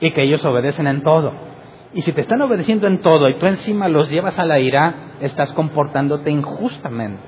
[0.00, 1.49] y que ellos obedecen en todo.
[1.92, 5.16] Y si te están obedeciendo en todo y tú encima los llevas a la ira,
[5.20, 7.20] estás comportándote injustamente.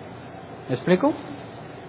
[0.69, 1.13] ¿Me explico?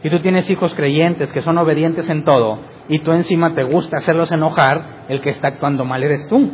[0.04, 2.60] Y tú tienes hijos creyentes que son obedientes en todo
[2.90, 6.50] y tú encima te gusta hacerlos enojar, el que está actuando mal eres tú.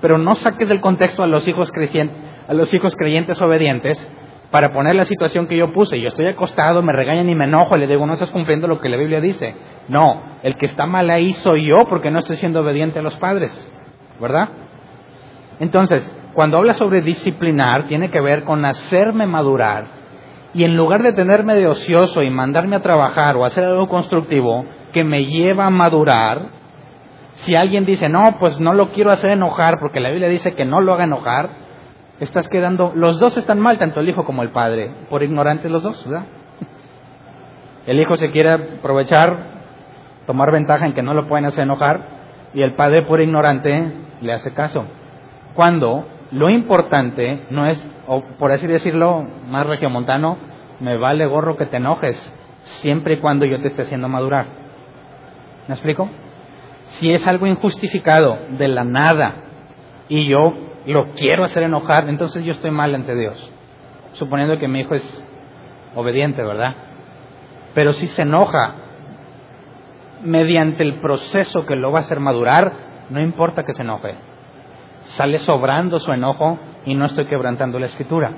[0.00, 2.16] Pero no saques del contexto a los hijos creyentes,
[2.48, 4.10] a los hijos creyentes obedientes
[4.50, 6.00] para poner la situación que yo puse.
[6.00, 8.80] Yo estoy acostado, me regañan y me enojo, y le digo, no estás cumpliendo lo
[8.80, 9.54] que la Biblia dice.
[9.88, 13.16] No, el que está mal ahí soy yo porque no estoy siendo obediente a los
[13.16, 13.72] padres,
[14.20, 14.48] ¿verdad?
[15.60, 19.96] Entonces, cuando habla sobre disciplinar, tiene que ver con hacerme madurar
[20.56, 24.64] y en lugar de tenerme de ocioso y mandarme a trabajar o hacer algo constructivo
[24.90, 26.46] que me lleva a madurar,
[27.34, 30.64] si alguien dice, no, pues no lo quiero hacer enojar porque la Biblia dice que
[30.64, 31.50] no lo haga enojar,
[32.20, 35.82] estás quedando, los dos están mal, tanto el hijo como el padre, por ignorantes los
[35.82, 36.24] dos, ¿verdad?
[37.86, 39.36] El hijo se quiere aprovechar,
[40.26, 42.00] tomar ventaja en que no lo pueden hacer enojar,
[42.54, 43.92] y el padre por ignorante
[44.22, 44.86] le hace caso.
[45.56, 50.36] Cuando lo importante no es, o por así decirlo, más regiomontano,
[50.80, 52.16] me vale gorro que te enojes,
[52.82, 54.44] siempre y cuando yo te esté haciendo madurar.
[55.66, 56.10] ¿Me explico?
[56.88, 59.32] Si es algo injustificado, de la nada,
[60.10, 60.52] y yo
[60.84, 63.50] lo quiero hacer enojar, entonces yo estoy mal ante Dios.
[64.12, 65.24] Suponiendo que mi hijo es
[65.94, 66.74] obediente, ¿verdad?
[67.72, 68.74] Pero si se enoja
[70.22, 72.72] mediante el proceso que lo va a hacer madurar,
[73.08, 74.35] no importa que se enoje
[75.06, 78.32] sale sobrando su enojo y no estoy quebrantando la escritura.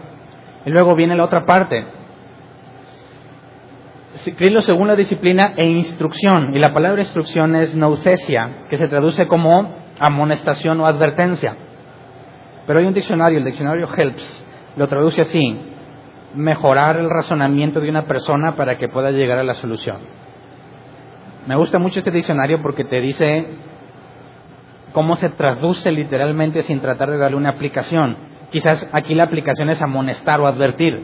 [0.64, 1.86] Y luego viene la otra parte.
[4.14, 6.54] Escribirlo según la disciplina e instrucción.
[6.54, 11.56] Y la palabra instrucción es naucesia, que se traduce como amonestación o advertencia.
[12.66, 14.44] Pero hay un diccionario, el diccionario Helps,
[14.76, 15.58] lo traduce así,
[16.34, 19.98] mejorar el razonamiento de una persona para que pueda llegar a la solución.
[21.46, 23.46] Me gusta mucho este diccionario porque te dice
[24.98, 28.16] cómo se traduce literalmente sin tratar de darle una aplicación.
[28.50, 31.00] Quizás aquí la aplicación es amonestar o advertir,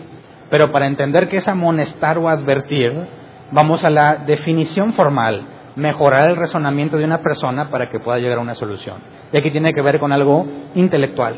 [0.51, 2.93] pero para entender qué es amonestar o advertir,
[3.53, 5.43] vamos a la definición formal,
[5.77, 8.97] mejorar el razonamiento de una persona para que pueda llegar a una solución.
[9.33, 11.37] Y aquí tiene que ver con algo intelectual.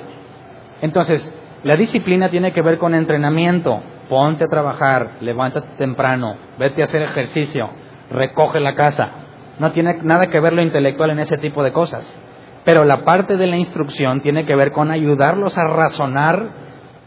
[0.80, 1.30] Entonces,
[1.62, 3.82] la disciplina tiene que ver con entrenamiento.
[4.08, 7.68] Ponte a trabajar, levántate temprano, vete a hacer ejercicio,
[8.10, 9.10] recoge la casa.
[9.58, 12.18] No tiene nada que ver lo intelectual en ese tipo de cosas.
[12.66, 16.48] Pero la parte de la instrucción tiene que ver con ayudarlos a razonar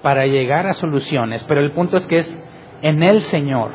[0.02, 1.44] para llegar a soluciones.
[1.50, 2.42] Pero el punto es que es
[2.82, 3.72] en el Señor.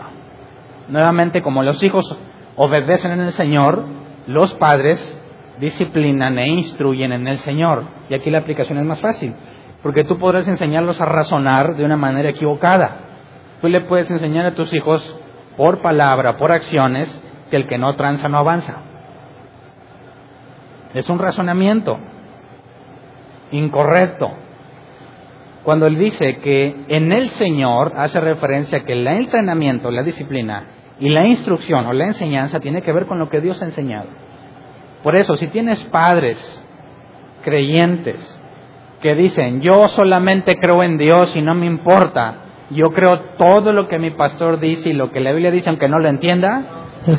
[0.89, 2.05] Nuevamente, como los hijos
[2.57, 3.85] obedecen en el Señor,
[4.27, 4.99] los padres
[5.61, 7.85] disciplinan e instruyen en el Señor.
[8.09, 9.35] Y aquí la aplicación es más fácil,
[9.83, 12.97] porque tú podrás enseñarlos a razonar de una manera equivocada.
[13.61, 15.05] Tú le puedes enseñar a tus hijos
[15.59, 17.21] por palabra, por acciones,
[17.51, 18.94] que el que no tranza no avanza.
[20.95, 21.99] Es un razonamiento
[23.51, 24.31] incorrecto.
[25.65, 30.65] Cuando él dice que en el Señor hace referencia a que el entrenamiento, la disciplina
[31.01, 34.07] y la instrucción o la enseñanza tiene que ver con lo que Dios ha enseñado.
[35.03, 36.63] Por eso, si tienes padres
[37.43, 38.41] creyentes
[39.01, 42.37] que dicen, yo solamente creo en Dios y no me importa,
[42.71, 45.89] yo creo todo lo que mi pastor dice y lo que la Biblia dice, aunque
[45.89, 46.65] no lo entienda,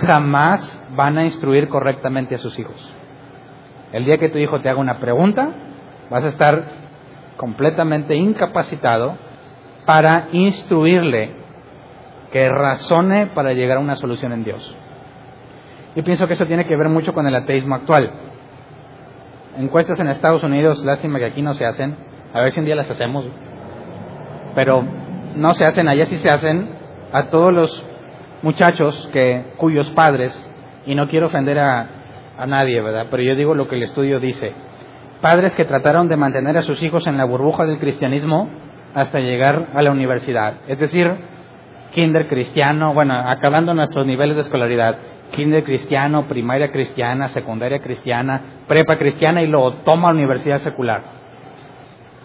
[0.06, 2.96] jamás van a instruir correctamente a sus hijos.
[3.96, 5.48] El día que tu hijo te haga una pregunta,
[6.10, 6.64] vas a estar
[7.38, 9.16] completamente incapacitado
[9.86, 11.32] para instruirle
[12.30, 14.76] que razone para llegar a una solución en Dios.
[15.96, 18.12] Y pienso que eso tiene que ver mucho con el ateísmo actual.
[19.60, 21.96] Encuestas en Estados Unidos, lástima que aquí no se hacen,
[22.34, 23.24] a ver si un día las hacemos,
[24.56, 24.84] pero
[25.38, 26.68] no se hacen, allá sí se hacen,
[27.14, 27.86] a todos los
[28.42, 30.52] muchachos que, cuyos padres,
[30.86, 31.88] y no quiero ofender a,
[32.38, 33.08] a nadie, ¿verdad?
[33.10, 34.54] Pero yo digo lo que el estudio dice.
[35.22, 38.50] Padres que trataron de mantener a sus hijos en la burbuja del cristianismo
[38.94, 40.56] hasta llegar a la universidad.
[40.68, 41.12] Es decir,
[41.92, 44.98] kinder cristiano, bueno, acabando nuestros niveles de escolaridad.
[45.32, 51.16] Kinder cristiano, primaria cristiana, secundaria cristiana, prepa cristiana y luego toma universidad secular.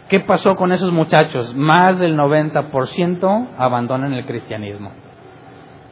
[0.08, 1.54] ¿Qué pasó con esos muchachos?
[1.54, 4.90] Más del 90% abandonan el cristianismo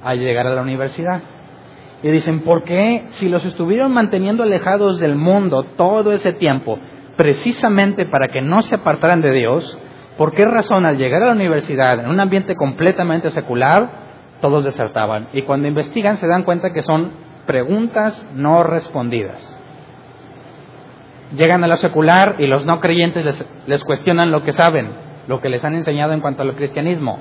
[0.03, 1.21] al llegar a la universidad.
[2.03, 6.79] Y dicen, ¿por qué si los estuvieron manteniendo alejados del mundo todo ese tiempo,
[7.17, 9.79] precisamente para que no se apartaran de Dios,
[10.17, 13.91] ¿por qué razón al llegar a la universidad en un ambiente completamente secular,
[14.41, 15.29] todos desertaban?
[15.33, 17.11] Y cuando investigan se dan cuenta que son
[17.47, 19.57] preguntas no respondidas.
[21.37, 24.91] Llegan a la secular y los no creyentes les, les cuestionan lo que saben,
[25.27, 27.19] lo que les han enseñado en cuanto al cristianismo.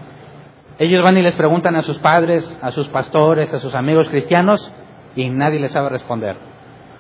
[0.80, 4.72] Ellos van y les preguntan a sus padres, a sus pastores, a sus amigos cristianos
[5.16, 6.36] y nadie les sabe responder.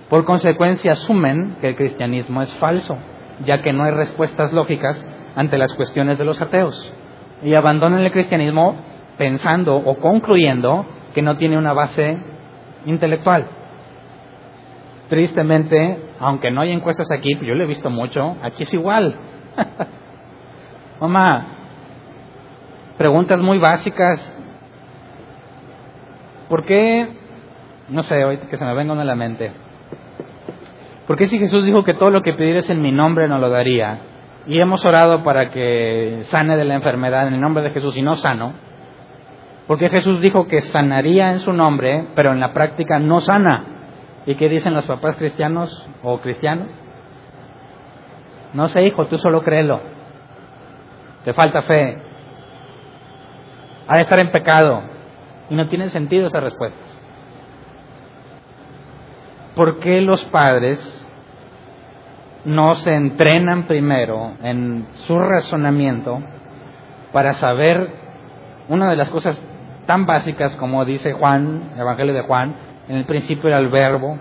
[0.09, 2.97] Por consecuencia asumen que el cristianismo es falso,
[3.45, 6.93] ya que no hay respuestas lógicas ante las cuestiones de los ateos.
[7.43, 8.77] Y abandonan el cristianismo
[9.17, 12.17] pensando o concluyendo que no tiene una base
[12.85, 13.47] intelectual.
[15.07, 19.15] Tristemente, aunque no hay encuestas aquí, yo lo he visto mucho, aquí es igual.
[20.99, 21.56] Mamá,
[22.97, 24.33] preguntas muy básicas.
[26.49, 27.07] ¿Por qué?
[27.89, 29.51] No sé, ahorita que se me venga a la mente.
[31.05, 33.49] ¿Por qué si Jesús dijo que todo lo que pidieras en mi nombre no lo
[33.49, 33.99] daría?
[34.47, 38.01] Y hemos orado para que sane de la enfermedad en el nombre de Jesús y
[38.01, 38.53] no sano.
[39.67, 43.65] Porque Jesús dijo que sanaría en su nombre, pero en la práctica no sana.
[44.25, 46.67] ¿Y qué dicen los papás cristianos o cristianos?
[48.53, 49.81] No sé, hijo, tú solo créelo.
[51.23, 52.06] Te falta fe
[53.87, 54.81] ha de estar en pecado.
[55.49, 57.05] Y no tienen sentido esas respuestas.
[59.55, 60.79] ¿Por qué los padres
[62.45, 66.19] no se entrenan primero en su razonamiento
[67.11, 67.89] para saber
[68.69, 69.41] una de las cosas
[69.85, 72.55] tan básicas como dice Juan, el Evangelio de Juan,
[72.87, 74.17] en el principio era el verbo,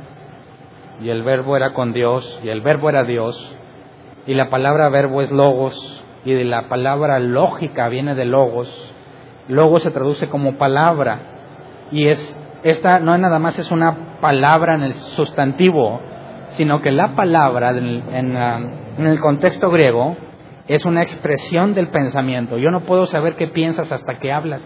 [1.01, 3.57] y el verbo era con Dios, y el verbo era Dios,
[4.27, 8.95] y la palabra verbo es logos, y de la palabra lógica viene de logos,
[9.49, 11.21] luego se traduce como palabra
[11.91, 16.01] y es esta no nada más es una palabra en el sustantivo,
[16.51, 20.17] sino que la palabra en, en el contexto griego
[20.69, 22.59] es una expresión del pensamiento.
[22.59, 24.63] Yo no puedo saber qué piensas hasta que hablas.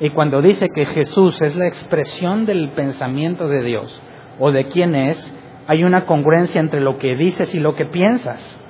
[0.00, 4.02] Y cuando dice que Jesús es la expresión del pensamiento de Dios
[4.38, 5.34] o de quién es,
[5.66, 8.60] hay una congruencia entre lo que dices y lo que piensas.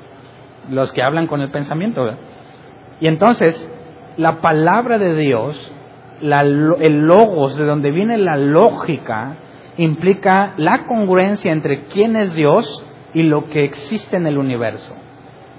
[0.68, 2.16] Los que hablan con el pensamiento.
[3.00, 3.70] Y entonces,
[4.16, 5.72] la palabra de Dios,
[6.20, 9.36] el logos, de donde viene la lógica,
[9.76, 14.94] implica la congruencia entre quién es Dios y lo que existe en el universo.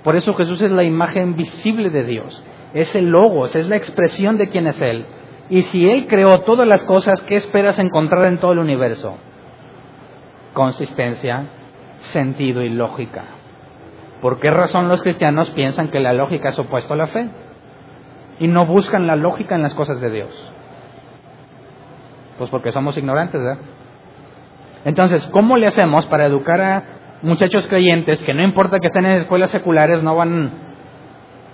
[0.04, 4.38] Por eso Jesús es la imagen visible de Dios, es el logos, es la expresión
[4.38, 5.06] de quién es Él.
[5.50, 9.18] Y si Él creó todas las cosas, ¿qué esperas encontrar en todo el universo?
[10.54, 11.48] Consistencia,
[11.98, 13.26] sentido y lógica.
[14.22, 17.30] ¿Por qué razón los cristianos piensan que la lógica es opuesto a la fe?
[18.40, 20.52] Y no buscan la lógica en las cosas de Dios?
[22.38, 23.64] Pues porque somos ignorantes, ¿verdad?
[24.84, 26.84] Entonces, ¿cómo le hacemos para educar a
[27.22, 30.52] muchachos creyentes que no importa que estén en escuelas seculares, no van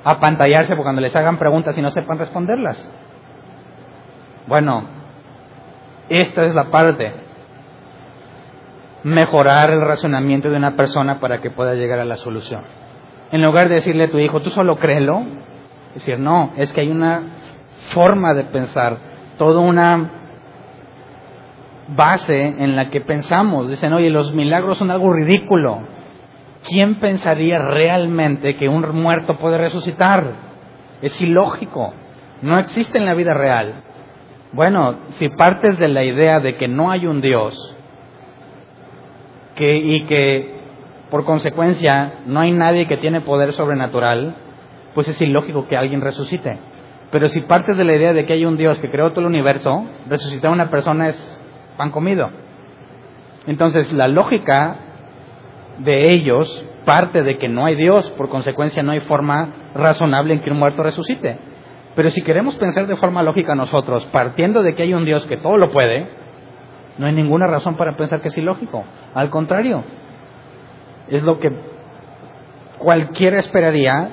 [0.04, 2.92] a pantallarse porque cuando les hagan preguntas y no sepan responderlas?
[4.48, 4.86] Bueno,
[6.10, 7.14] esta es la parte.
[9.04, 12.64] Mejorar el razonamiento de una persona para que pueda llegar a la solución.
[13.32, 15.24] En lugar de decirle a tu hijo, tú solo créelo,
[15.96, 17.24] es decir, no, es que hay una
[17.90, 18.98] forma de pensar,
[19.38, 20.22] toda una
[21.96, 23.70] base en la que pensamos.
[23.70, 25.80] Dicen, oye, los milagros son algo ridículo.
[26.68, 30.24] ¿Quién pensaría realmente que un muerto puede resucitar?
[31.02, 31.94] Es ilógico.
[32.42, 33.84] No existe en la vida real.
[34.54, 37.76] Bueno, si partes de la idea de que no hay un Dios
[39.56, 40.62] que, y que
[41.10, 44.36] por consecuencia no hay nadie que tiene poder sobrenatural,
[44.94, 46.58] pues es ilógico que alguien resucite.
[47.12, 49.28] Pero si partes de la idea de que hay un Dios que creó todo el
[49.28, 51.42] universo, resucitar a una persona es
[51.78, 52.30] pan comido.
[53.48, 54.78] Entonces la lógica
[55.80, 60.42] de ellos parte de que no hay Dios, por consecuencia no hay forma razonable en
[60.42, 61.38] que un muerto resucite.
[61.96, 65.38] Pero si queremos pensar de forma lógica nosotros, partiendo de que hay un Dios que
[65.38, 66.08] todo lo puede,
[66.98, 68.84] no hay ninguna razón para pensar que es ilógico.
[69.14, 69.84] Al contrario,
[71.10, 71.52] es lo que
[72.78, 74.10] cualquiera esperaría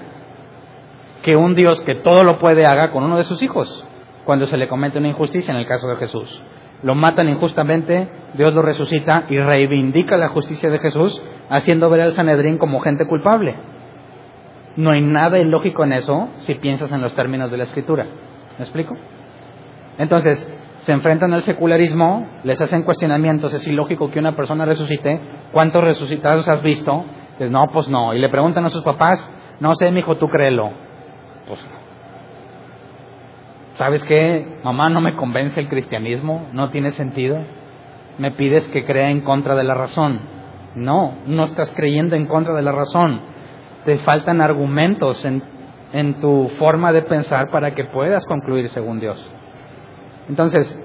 [1.23, 3.85] que un Dios que todo lo puede haga con uno de sus hijos
[4.25, 6.43] cuando se le comete una injusticia en el caso de Jesús.
[6.83, 12.13] Lo matan injustamente, Dios lo resucita y reivindica la justicia de Jesús, haciendo ver al
[12.13, 13.57] Sanedrín como gente culpable.
[14.77, 18.05] No hay nada ilógico en eso si piensas en los términos de la Escritura.
[18.59, 18.97] ¿Me explico?
[19.99, 20.47] Entonces,
[20.81, 25.21] se enfrentan al secularismo, les hacen cuestionamientos, es ilógico que una persona resucite,
[25.53, 27.05] ¿cuántos resucitados has visto?
[27.39, 28.15] Pues no, pues no.
[28.15, 30.71] Y le preguntan a sus papás, No sé, mi hijo, tú créelo.
[31.49, 31.61] Pues,
[33.75, 34.59] ¿sabes qué?
[34.63, 37.39] Mamá, no me convence el cristianismo, no tiene sentido.
[38.19, 40.21] Me pides que crea en contra de la razón.
[40.75, 43.21] No, no estás creyendo en contra de la razón.
[43.85, 45.43] Te faltan argumentos en,
[45.93, 49.25] en tu forma de pensar para que puedas concluir según Dios.
[50.29, 50.79] Entonces,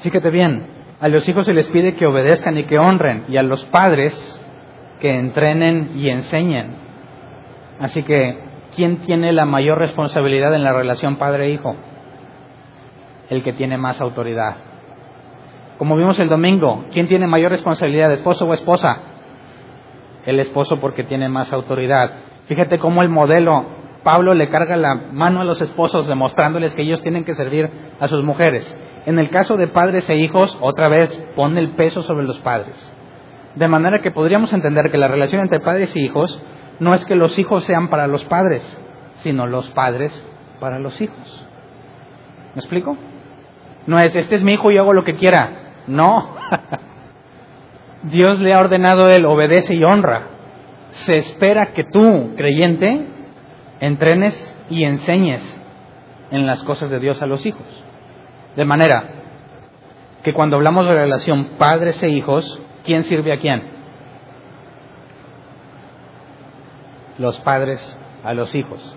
[0.00, 0.66] fíjate bien,
[1.00, 4.14] a los hijos se les pide que obedezcan y que honren, y a los padres
[5.00, 6.76] que entrenen y enseñen.
[7.78, 11.76] Así que, ¿quién tiene la mayor responsabilidad en la relación padre-hijo?
[13.28, 14.56] El que tiene más autoridad.
[15.78, 18.98] Como vimos el domingo, ¿quién tiene mayor responsabilidad, esposo o esposa?
[20.26, 22.10] El esposo porque tiene más autoridad.
[22.46, 23.64] Fíjate cómo el modelo,
[24.02, 28.08] Pablo le carga la mano a los esposos demostrándoles que ellos tienen que servir a
[28.08, 28.76] sus mujeres.
[29.06, 32.92] En el caso de padres e hijos, otra vez pone el peso sobre los padres.
[33.54, 36.40] De manera que podríamos entender que la relación entre padres y hijos
[36.80, 38.62] no es que los hijos sean para los padres,
[39.20, 40.26] sino los padres
[40.58, 41.46] para los hijos.
[42.54, 42.96] ¿Me explico?
[43.86, 45.74] No es, este es mi hijo y hago lo que quiera.
[45.86, 46.36] No.
[48.04, 50.28] Dios le ha ordenado a él, obedece y honra.
[50.90, 53.06] Se espera que tú, creyente,
[53.80, 55.42] entrenes y enseñes
[56.30, 57.66] en las cosas de Dios a los hijos.
[58.56, 59.04] De manera
[60.22, 63.69] que cuando hablamos de relación padres e hijos, ¿quién sirve a quién?
[67.20, 68.96] Los padres a los hijos.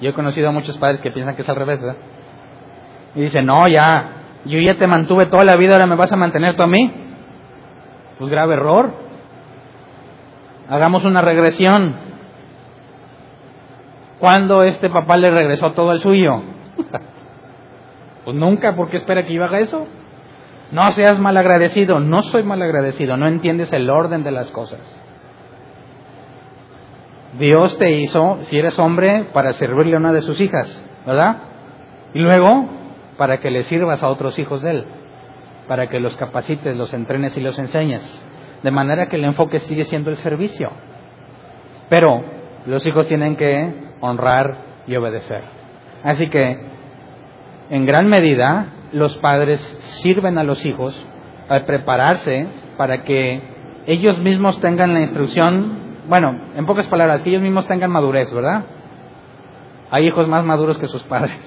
[0.00, 1.96] Yo he conocido a muchos padres que piensan que es al revés, ¿verdad?
[3.14, 4.12] Y dicen, no, ya,
[4.44, 6.92] yo ya te mantuve toda la vida, ahora me vas a mantener tú a mí.
[8.18, 8.92] Pues grave error.
[10.68, 11.94] Hagamos una regresión.
[14.20, 16.42] ¿Cuándo este papá le regresó todo al suyo?
[18.24, 19.86] Pues nunca, ¿por qué espera que yo haga eso?
[20.72, 24.80] No seas malagradecido, no soy malagradecido, no entiendes el orden de las cosas.
[27.38, 31.36] Dios te hizo, si eres hombre, para servirle a una de sus hijas, ¿verdad?
[32.14, 32.66] Y luego,
[33.16, 34.84] para que le sirvas a otros hijos de Él,
[35.68, 38.24] para que los capacites, los entrenes y los enseñes.
[38.62, 40.70] De manera que el enfoque sigue siendo el servicio.
[41.88, 42.24] Pero
[42.66, 45.42] los hijos tienen que honrar y obedecer.
[46.02, 46.58] Así que
[47.68, 49.60] en gran medida, los padres
[50.02, 50.96] sirven a los hijos
[51.48, 53.40] al prepararse para que
[53.86, 58.64] ellos mismos tengan la instrucción, bueno, en pocas palabras, que ellos mismos tengan madurez, ¿verdad?
[59.90, 61.38] Hay hijos más maduros que sus padres,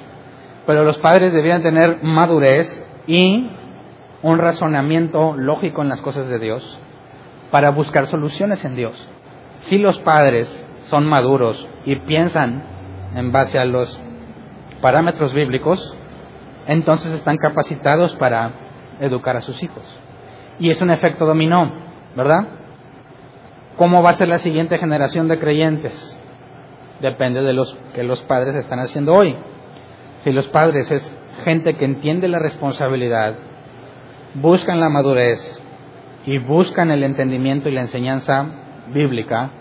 [0.65, 3.49] pero los padres debían tener madurez y
[4.21, 6.79] un razonamiento lógico en las cosas de Dios
[7.51, 9.09] para buscar soluciones en Dios.
[9.59, 12.63] Si los padres son maduros y piensan
[13.15, 13.99] en base a los
[14.81, 15.95] parámetros bíblicos,
[16.67, 18.51] entonces están capacitados para
[18.99, 19.83] educar a sus hijos.
[20.59, 21.71] Y es un efecto dominó,
[22.15, 22.47] ¿verdad?
[23.79, 26.19] ¿Cómo va a ser la siguiente generación de creyentes?
[26.99, 29.37] Depende de los que los padres están haciendo hoy.
[30.25, 33.35] Si los padres es gente que entiende la responsabilidad,
[34.33, 35.39] buscan la madurez
[36.25, 38.47] y buscan el entendimiento y la enseñanza
[38.93, 39.51] bíblica,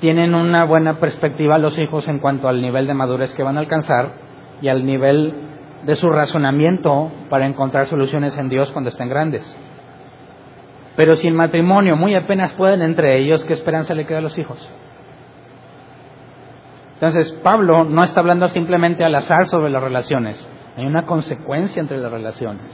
[0.00, 3.60] tienen una buena perspectiva los hijos en cuanto al nivel de madurez que van a
[3.60, 4.12] alcanzar
[4.62, 5.34] y al nivel
[5.84, 9.44] de su razonamiento para encontrar soluciones en Dios cuando estén grandes.
[10.96, 14.68] Pero sin matrimonio muy apenas pueden entre ellos, ¿qué esperanza le queda a los hijos?
[16.94, 21.98] Entonces, Pablo no está hablando simplemente al azar sobre las relaciones, hay una consecuencia entre
[21.98, 22.64] las relaciones.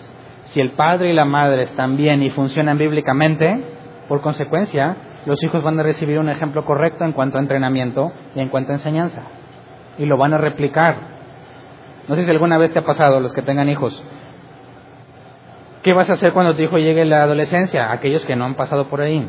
[0.46, 3.64] Si el padre y la madre están bien y funcionan bíblicamente,
[4.08, 8.40] por consecuencia, los hijos van a recibir un ejemplo correcto en cuanto a entrenamiento y
[8.40, 9.22] en cuanto a enseñanza.
[9.98, 10.96] Y lo van a replicar.
[12.08, 14.02] No sé si alguna vez te ha pasado, los que tengan hijos.
[15.82, 17.90] ¿Qué vas a hacer cuando tu hijo llegue a la adolescencia?
[17.90, 19.28] Aquellos que no han pasado por ahí.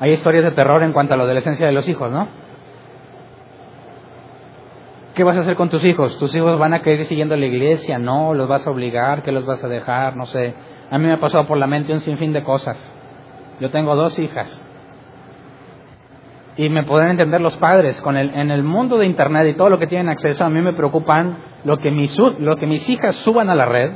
[0.00, 2.28] Hay historias de terror en cuanto a la adolescencia de los hijos, ¿no?
[5.14, 6.16] ¿Qué vas a hacer con tus hijos?
[6.18, 7.98] ¿Tus hijos van a querer ir siguiendo la iglesia?
[7.98, 8.34] ¿No?
[8.34, 9.22] ¿Los vas a obligar?
[9.22, 10.16] ¿Qué los vas a dejar?
[10.16, 10.54] No sé.
[10.90, 12.94] A mí me ha pasado por la mente un sinfín de cosas.
[13.60, 14.64] Yo tengo dos hijas
[16.56, 18.00] y me pueden entender los padres.
[18.00, 20.60] Con el, en el mundo de Internet y todo lo que tienen acceso, a mí
[20.60, 23.92] me preocupan lo que, mis, lo que mis hijas suban a la red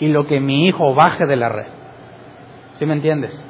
[0.00, 1.66] y lo que mi hijo baje de la red.
[2.74, 3.46] ¿Sí me entiendes?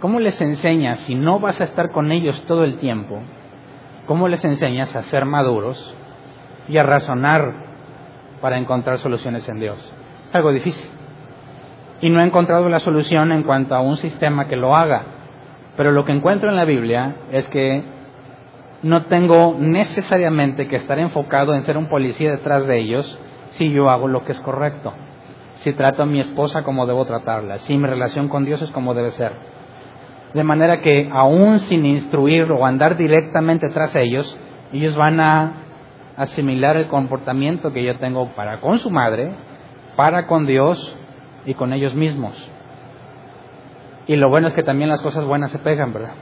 [0.00, 3.20] ¿Cómo les enseñas, si no vas a estar con ellos todo el tiempo,
[4.06, 5.94] cómo les enseñas a ser maduros
[6.68, 7.52] y a razonar
[8.40, 9.92] para encontrar soluciones en Dios?
[10.28, 10.88] Es algo difícil.
[12.00, 15.20] Y no he encontrado la solución en cuanto a un sistema que lo haga
[15.80, 17.82] pero lo que encuentro en la Biblia es que
[18.82, 23.18] no tengo necesariamente que estar enfocado en ser un policía detrás de ellos
[23.60, 24.94] si yo hago lo que es correcto,
[25.56, 28.94] si trato a mi esposa como debo tratarla, si mi relación con Dios es como
[28.94, 29.32] debe ser.
[30.32, 34.34] De manera que aún sin instruir o andar directamente tras ellos,
[34.72, 35.52] ellos van a
[36.16, 39.34] asimilar el comportamiento que yo tengo para con su madre,
[39.94, 40.96] para con Dios
[41.44, 42.50] y con ellos mismos.
[44.06, 46.14] Y lo bueno es que también las cosas buenas se pegan, ¿verdad?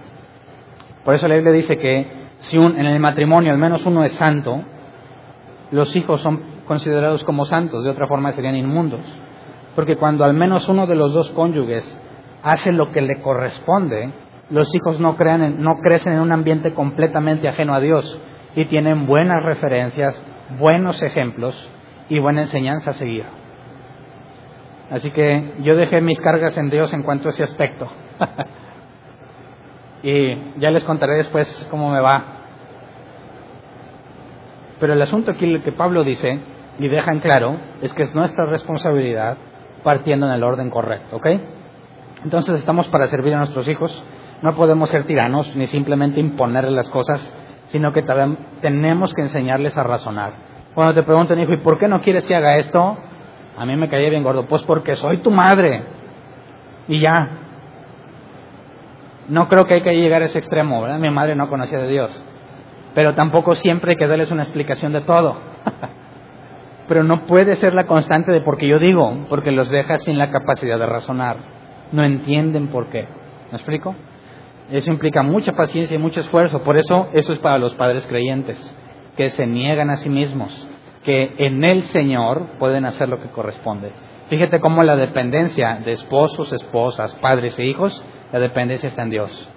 [1.05, 2.05] Por eso la Biblia dice que
[2.39, 4.61] si en el matrimonio al menos uno es santo,
[5.71, 9.01] los hijos son considerados como santos, de otra forma serían inmundos.
[9.75, 11.99] Porque cuando al menos uno de los dos cónyuges
[12.43, 14.13] hace lo que le corresponde,
[14.51, 18.21] los hijos no, crean no crecen en un ambiente completamente ajeno a Dios
[18.55, 20.23] y tienen buenas referencias,
[20.59, 21.55] buenos ejemplos
[22.09, 23.25] y buena enseñanza a seguir.
[24.91, 27.87] Así que yo dejé mis cargas en Dios en cuanto a ese aspecto.
[30.03, 32.25] y ya les contaré después cómo me va.
[34.81, 36.41] Pero el asunto aquí que Pablo dice
[36.79, 39.37] y deja en claro es que es nuestra responsabilidad
[39.83, 41.27] partiendo en el orden correcto, ¿ok?
[42.25, 44.03] Entonces estamos para servir a nuestros hijos,
[44.43, 47.21] no podemos ser tiranos ni simplemente imponerles las cosas,
[47.69, 48.05] sino que
[48.61, 50.33] tenemos que enseñarles a razonar.
[50.75, 52.97] Cuando te preguntan, hijo, ¿y por qué no quieres que haga esto?
[53.57, 55.83] A mí me caía bien gordo, pues porque soy tu madre.
[56.87, 57.29] Y ya.
[59.29, 60.99] No creo que hay que llegar a ese extremo, ¿verdad?
[60.99, 62.25] Mi madre no conocía de Dios.
[62.95, 65.37] Pero tampoco siempre hay que darles una explicación de todo.
[66.89, 70.31] Pero no puede ser la constante de porque yo digo, porque los deja sin la
[70.31, 71.37] capacidad de razonar.
[71.93, 73.07] No entienden por qué.
[73.51, 73.95] ¿Me explico?
[74.71, 76.63] Eso implica mucha paciencia y mucho esfuerzo.
[76.63, 78.77] Por eso eso es para los padres creyentes,
[79.17, 80.67] que se niegan a sí mismos,
[81.05, 83.93] que en el Señor pueden hacer lo que corresponde.
[84.29, 89.49] Fíjate cómo la dependencia de esposos, esposas, padres e hijos, la dependencia está en Dios.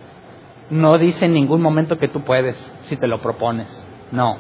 [0.70, 3.68] No dice en ningún momento que tú puedes si te lo propones.
[4.14, 4.38] No,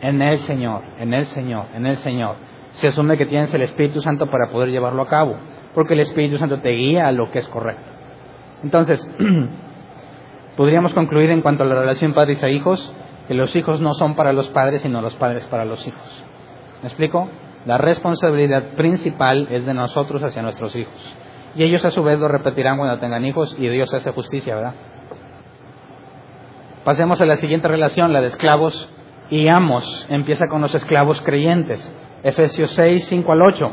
[0.00, 2.36] en el Señor, en el Señor, en el Señor.
[2.72, 5.36] Se asume que tienes el Espíritu Santo para poder llevarlo a cabo,
[5.74, 7.84] porque el Espíritu Santo te guía a lo que es correcto.
[8.62, 9.00] Entonces,
[10.56, 12.92] podríamos concluir en cuanto a la relación padres a hijos,
[13.28, 16.24] que los hijos no son para los padres, sino los padres para los hijos.
[16.82, 17.28] ¿Me explico?
[17.64, 21.16] La responsabilidad principal es de nosotros hacia nuestros hijos.
[21.56, 24.74] Y ellos a su vez lo repetirán cuando tengan hijos y Dios hace justicia, ¿verdad?
[26.84, 28.90] Pasemos a la siguiente relación, la de esclavos
[29.30, 30.06] y amos.
[30.08, 31.92] Empieza con los esclavos creyentes.
[32.22, 33.70] Efesios 6, 5 al 8.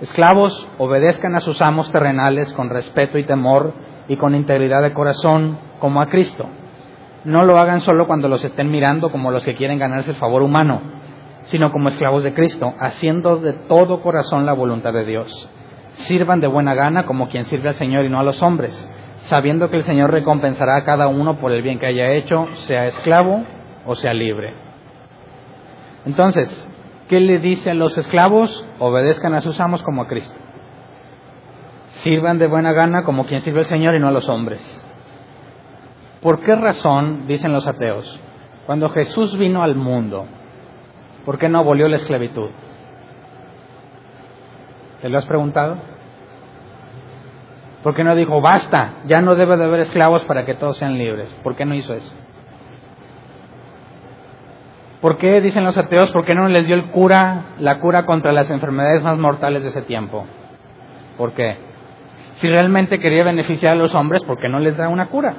[0.00, 3.72] Esclavos, obedezcan a sus amos terrenales con respeto y temor
[4.08, 6.48] y con integridad de corazón, como a Cristo
[7.24, 10.42] no lo hagan solo cuando los estén mirando como los que quieren ganarse el favor
[10.42, 10.80] humano,
[11.44, 15.50] sino como esclavos de Cristo, haciendo de todo corazón la voluntad de Dios.
[15.92, 18.90] Sirvan de buena gana como quien sirve al Señor y no a los hombres,
[19.24, 22.86] sabiendo que el Señor recompensará a cada uno por el bien que haya hecho, sea
[22.86, 23.44] esclavo
[23.86, 24.54] o sea libre.
[26.06, 26.68] Entonces,
[27.08, 28.66] ¿qué le dice a los esclavos?
[28.78, 30.38] Obedezcan a sus amos como a Cristo.
[31.88, 34.84] Sirvan de buena gana como quien sirve al Señor y no a los hombres
[36.24, 38.18] ¿Por qué razón, dicen los ateos,
[38.64, 40.24] cuando Jesús vino al mundo,
[41.26, 42.48] ¿por qué no abolió la esclavitud?
[45.00, 45.76] ¿Se lo has preguntado?
[47.84, 50.96] ¿Por qué no dijo, basta, ya no debe de haber esclavos para que todos sean
[50.96, 51.28] libres?
[51.42, 52.10] ¿Por qué no hizo eso?
[55.02, 58.32] ¿Por qué, dicen los ateos, por qué no les dio el cura, la cura contra
[58.32, 60.24] las enfermedades más mortales de ese tiempo?
[61.18, 61.58] ¿Por qué?
[62.36, 65.34] Si realmente quería beneficiar a los hombres, ¿por qué no les da una cura?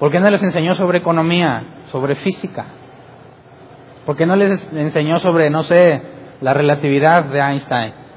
[0.00, 2.64] ¿Por qué no les enseñó sobre economía, sobre física?
[4.04, 6.02] ¿Por qué no les enseñó sobre, no sé,
[6.40, 8.07] la relatividad de Einstein?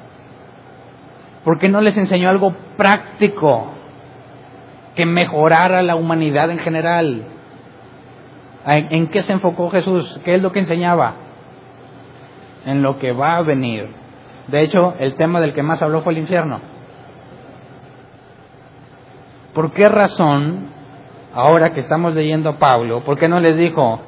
[1.44, 3.72] ¿Por qué no les enseñó algo práctico
[4.96, 7.26] que mejorara la humanidad en general?
[8.66, 10.20] ¿En, qué se enfocó Jesús?
[10.24, 11.16] ¿Qué es lo que enseñaba?
[12.66, 13.90] En lo que va a venir.
[14.48, 16.60] De hecho, el tema del que más habló fue el infierno.
[19.54, 20.70] ¿Por qué razón
[21.34, 24.02] ahora que estamos leyendo a Pablo, ¿por qué no les dijo,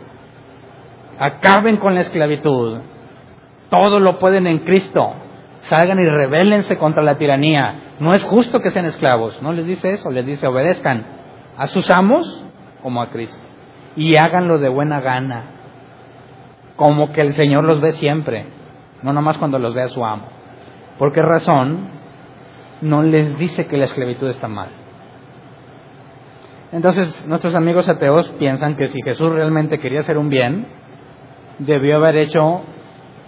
[1.19, 2.79] acaben con la esclavitud,
[3.69, 5.13] todo lo pueden en Cristo,
[5.63, 9.91] salgan y rebélense contra la tiranía, no es justo que sean esclavos, no les dice
[9.91, 11.05] eso, les dice obedezcan
[11.57, 12.43] a sus amos
[12.81, 13.41] como a Cristo
[13.95, 15.43] y háganlo de buena gana,
[16.75, 18.47] como que el Señor los ve siempre,
[19.01, 20.27] no nomás cuando los ve a su amo.
[20.97, 21.89] ¿Por qué razón
[22.81, 24.69] no les dice que la esclavitud está mal?
[26.71, 30.65] Entonces nuestros amigos ateos piensan que si Jesús realmente quería hacer un bien,
[31.59, 32.61] debió haber hecho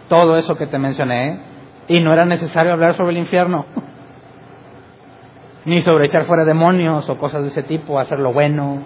[0.09, 1.54] todo eso que te mencioné
[1.87, 3.65] y no era necesario hablar sobre el infierno,
[5.65, 8.79] ni sobre echar fuera demonios o cosas de ese tipo, hacer lo bueno.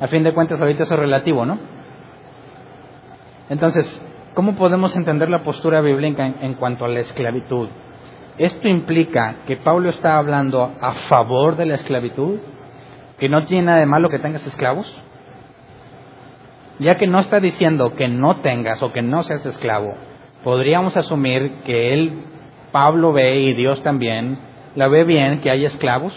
[0.00, 1.58] A fin de cuentas ahorita eso es relativo, ¿no?
[3.48, 4.02] Entonces,
[4.34, 7.68] ¿cómo podemos entender la postura bíblica en, en cuanto a la esclavitud?
[8.38, 12.38] ¿esto implica que Pablo está hablando a favor de la esclavitud?
[13.18, 14.86] ¿Que no tiene nada de malo que tengas esclavos?
[16.78, 19.94] Ya que no está diciendo que no tengas o que no seas esclavo,
[20.46, 22.22] podríamos asumir que él,
[22.70, 24.38] Pablo ve y Dios también,
[24.76, 26.14] la ve bien que haya esclavos,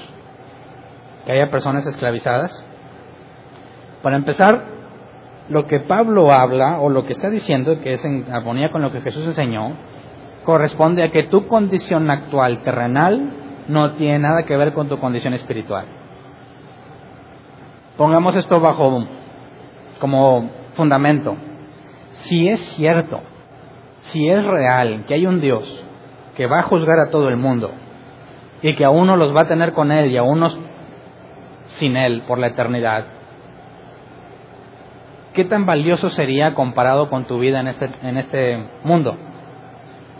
[1.25, 2.63] que haya personas esclavizadas.
[4.03, 4.65] Para empezar,
[5.49, 8.91] lo que Pablo habla o lo que está diciendo, que es en armonía con lo
[8.91, 9.71] que Jesús enseñó,
[10.43, 13.31] corresponde a que tu condición actual terrenal
[13.67, 15.87] no tiene nada que ver con tu condición espiritual.
[17.97, 19.07] Pongamos esto bajo
[19.99, 21.35] como fundamento.
[22.11, 23.21] Si es cierto,
[24.09, 25.85] si es real que hay un Dios
[26.35, 27.71] que va a juzgar a todo el mundo
[28.61, 30.57] y que a uno los va a tener con Él y a unos
[31.67, 33.05] sin Él por la eternidad,
[35.33, 39.15] ¿qué tan valioso sería comparado con tu vida en este, en este mundo?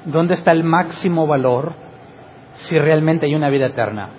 [0.06, 1.74] ¿Dónde está el máximo valor
[2.54, 4.10] si realmente hay una vida eterna?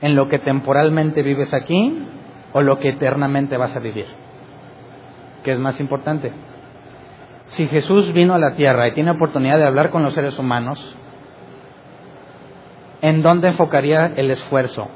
[0.00, 2.06] ¿En lo que temporalmente vives aquí
[2.52, 4.06] o lo que eternamente vas a vivir?
[5.44, 6.32] ¿Qué es más importante?
[7.50, 10.78] Si Jesús vino a la tierra y tiene oportunidad de hablar con los seres humanos,
[13.02, 14.88] ¿en dónde enfocaría el esfuerzo?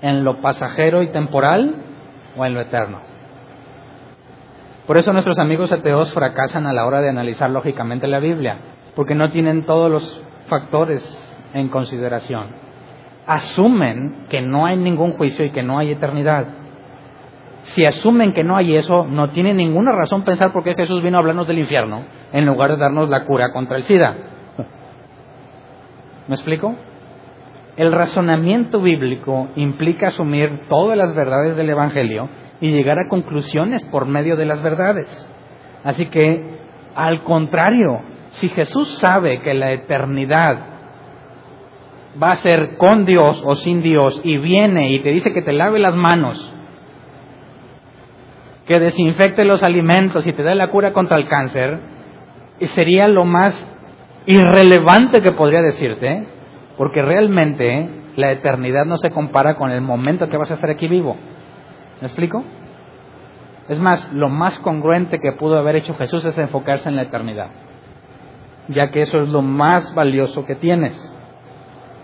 [0.00, 1.74] ¿En lo pasajero y temporal
[2.36, 3.00] o en lo eterno?
[4.86, 8.58] Por eso nuestros amigos ateos fracasan a la hora de analizar lógicamente la Biblia,
[8.94, 11.02] porque no tienen todos los factores
[11.52, 12.46] en consideración.
[13.26, 16.46] Asumen que no hay ningún juicio y que no hay eternidad.
[17.68, 21.16] Si asumen que no hay eso, no tienen ninguna razón pensar por qué Jesús vino
[21.16, 24.16] a hablarnos del infierno en lugar de darnos la cura contra el SIDA.
[26.28, 26.74] ¿Me explico?
[27.76, 32.28] El razonamiento bíblico implica asumir todas las verdades del Evangelio
[32.60, 35.30] y llegar a conclusiones por medio de las verdades.
[35.84, 36.58] Así que,
[36.94, 38.00] al contrario,
[38.30, 40.58] si Jesús sabe que la eternidad
[42.20, 45.52] va a ser con Dios o sin Dios y viene y te dice que te
[45.52, 46.54] lave las manos,
[48.68, 51.80] que desinfecte los alimentos y te dé la cura contra el cáncer,
[52.60, 53.66] sería lo más
[54.26, 56.26] irrelevante que podría decirte,
[56.76, 60.86] porque realmente la eternidad no se compara con el momento que vas a estar aquí
[60.86, 61.16] vivo.
[62.02, 62.44] ¿Me explico?
[63.70, 67.48] Es más, lo más congruente que pudo haber hecho Jesús es enfocarse en la eternidad,
[68.68, 71.14] ya que eso es lo más valioso que tienes.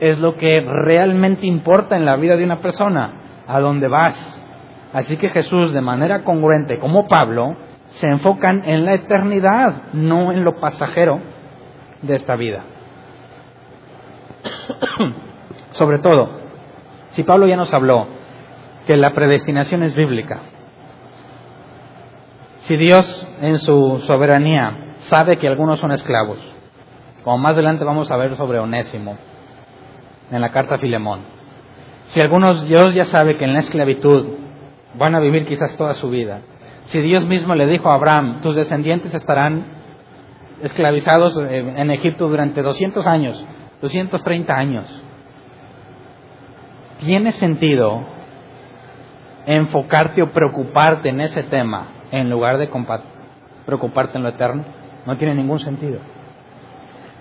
[0.01, 3.11] Es lo que realmente importa en la vida de una persona,
[3.47, 4.41] a dónde vas.
[4.95, 7.57] Así que Jesús, de manera congruente, como Pablo,
[7.91, 11.19] se enfocan en la eternidad, no en lo pasajero
[12.01, 12.65] de esta vida.
[15.73, 16.31] Sobre todo,
[17.11, 18.07] si Pablo ya nos habló
[18.87, 20.43] que la predestinación es bíblica.
[22.59, 26.39] Si Dios en su soberanía sabe que algunos son esclavos,
[27.25, 29.19] como más adelante vamos a ver sobre Onésimo
[30.31, 31.21] en la carta a Filemón,
[32.07, 34.44] si algunos Dios ya sabe que en la esclavitud
[34.99, 36.41] van a vivir quizás toda su vida,
[36.85, 39.65] si Dios mismo le dijo a Abraham, tus descendientes estarán
[40.63, 43.45] esclavizados en Egipto durante 200 años,
[43.81, 45.03] 230 años,
[46.99, 48.15] ¿tiene sentido
[49.47, 52.69] enfocarte o preocuparte en ese tema en lugar de
[53.67, 54.65] preocuparte en lo eterno,
[55.07, 55.99] no tiene ningún sentido.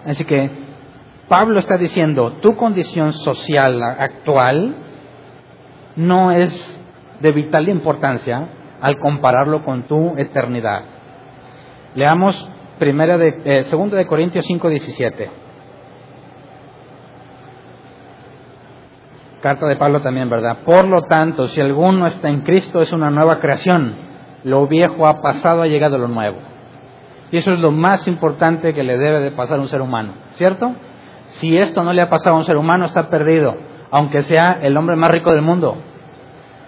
[0.06, 0.50] Así que
[1.28, 4.76] Pablo está diciendo, tu condición social actual
[5.96, 6.83] no es
[7.24, 8.50] de vital importancia
[8.82, 10.84] al compararlo con tu eternidad.
[11.96, 15.32] Leamos primera de, eh, segunda de Corintios 5:17.
[19.42, 20.60] Carta de Pablo también, ¿verdad?
[20.66, 23.96] Por lo tanto, si alguno está en Cristo, es una nueva creación.
[24.44, 26.40] Lo viejo ha pasado, ha llegado lo nuevo.
[27.32, 30.14] Y eso es lo más importante que le debe de pasar a un ser humano,
[30.34, 30.74] ¿cierto?
[31.40, 33.56] Si esto no le ha pasado a un ser humano, está perdido,
[33.92, 35.78] aunque sea el hombre más rico del mundo.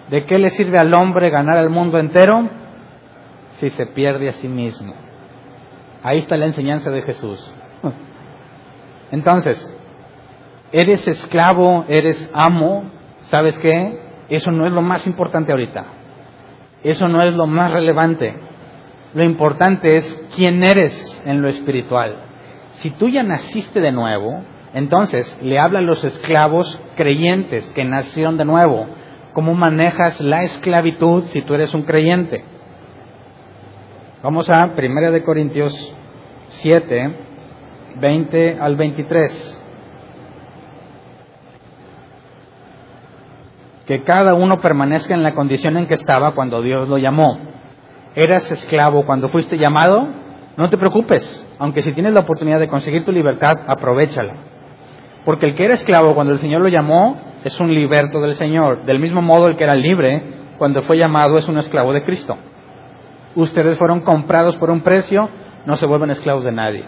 [0.10, 2.50] ¿De qué le sirve al hombre ganar el mundo entero
[3.54, 4.94] si se pierde a sí mismo?
[6.04, 7.54] Ahí está la enseñanza de Jesús.
[9.12, 9.60] Entonces,
[10.72, 12.84] eres esclavo, eres amo,
[13.24, 14.00] ¿sabes qué?
[14.30, 15.86] Eso no es lo más importante ahorita.
[16.84, 18.36] Eso no es lo más relevante.
[19.16, 22.16] Lo importante es quién eres en lo espiritual.
[22.74, 24.44] Si tú ya naciste de nuevo,
[24.74, 28.86] entonces le habla a los esclavos creyentes que nacieron de nuevo.
[29.36, 32.46] ¿Cómo manejas la esclavitud si tú eres un creyente?
[34.24, 35.94] Vamos a 1 de Corintios
[36.48, 37.16] 7,
[37.98, 39.62] 20 al 23.
[43.86, 47.38] que cada uno permanezca en la condición en que estaba cuando Dios lo llamó.
[48.16, 50.08] ¿Eras esclavo cuando fuiste llamado?
[50.56, 51.46] No te preocupes.
[51.60, 54.34] aunque si tienes la oportunidad de conseguir tu libertad, aprovechala.
[55.26, 58.86] Porque el que era esclavo cuando el Señor lo llamó es un liberto del Señor.
[58.86, 60.24] Del mismo modo el que era libre
[60.58, 62.36] cuando fue llamado es un esclavo de Cristo.
[63.36, 65.30] Ustedes fueron comprados por un precio,
[65.68, 66.86] no se vuelven esclavos de nadie.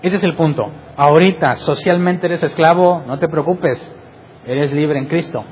[0.00, 0.66] Ese es el punto.
[0.96, 3.94] Ahorita socialmente eres esclavo, no te preocupes,
[4.46, 5.44] eres libre en Cristo.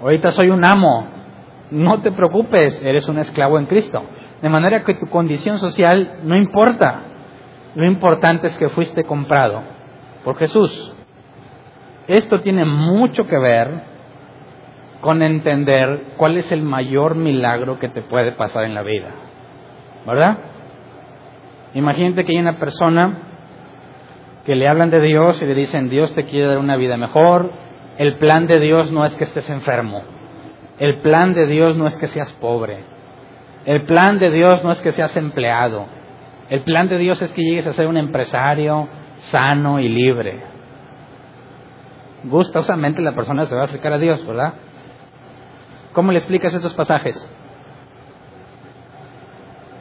[0.00, 1.08] Ahorita soy un amo,
[1.70, 4.02] no te preocupes, eres un esclavo en Cristo.
[4.40, 7.00] De manera que tu condición social no importa.
[7.74, 9.60] Lo importante es que fuiste comprado
[10.24, 10.94] por Jesús.
[12.08, 13.82] Esto tiene mucho que ver
[15.00, 19.10] con entender cuál es el mayor milagro que te puede pasar en la vida.
[20.06, 20.38] ¿Verdad?
[21.74, 23.18] Imagínate que hay una persona
[24.44, 27.52] que le hablan de Dios y le dicen, Dios te quiere dar una vida mejor,
[27.98, 30.02] el plan de Dios no es que estés enfermo,
[30.78, 32.84] el plan de Dios no es que seas pobre,
[33.66, 35.86] el plan de Dios no es que seas empleado.
[36.48, 40.42] El plan de Dios es que llegues a ser un empresario sano y libre.
[42.24, 44.54] Gustosamente la persona se va a acercar a Dios, ¿verdad?
[45.92, 47.28] ¿Cómo le explicas estos pasajes?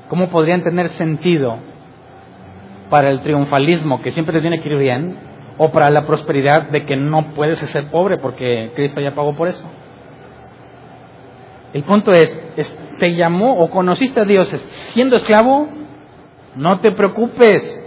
[0.09, 1.57] ¿Cómo podrían tener sentido
[2.89, 5.17] para el triunfalismo que siempre te tiene que ir bien
[5.57, 9.47] o para la prosperidad de que no puedes ser pobre porque Cristo ya pagó por
[9.47, 9.69] eso?
[11.73, 12.33] El punto es,
[12.99, 14.47] ¿te llamó o conociste a Dios
[14.93, 15.67] siendo esclavo?
[16.55, 17.83] No te preocupes.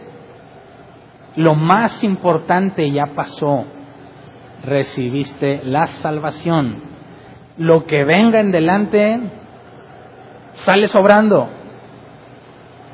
[1.37, 3.65] Lo más importante ya pasó.
[4.65, 6.83] Recibiste la salvación.
[7.57, 9.21] Lo que venga en delante
[10.55, 11.49] sale sobrando.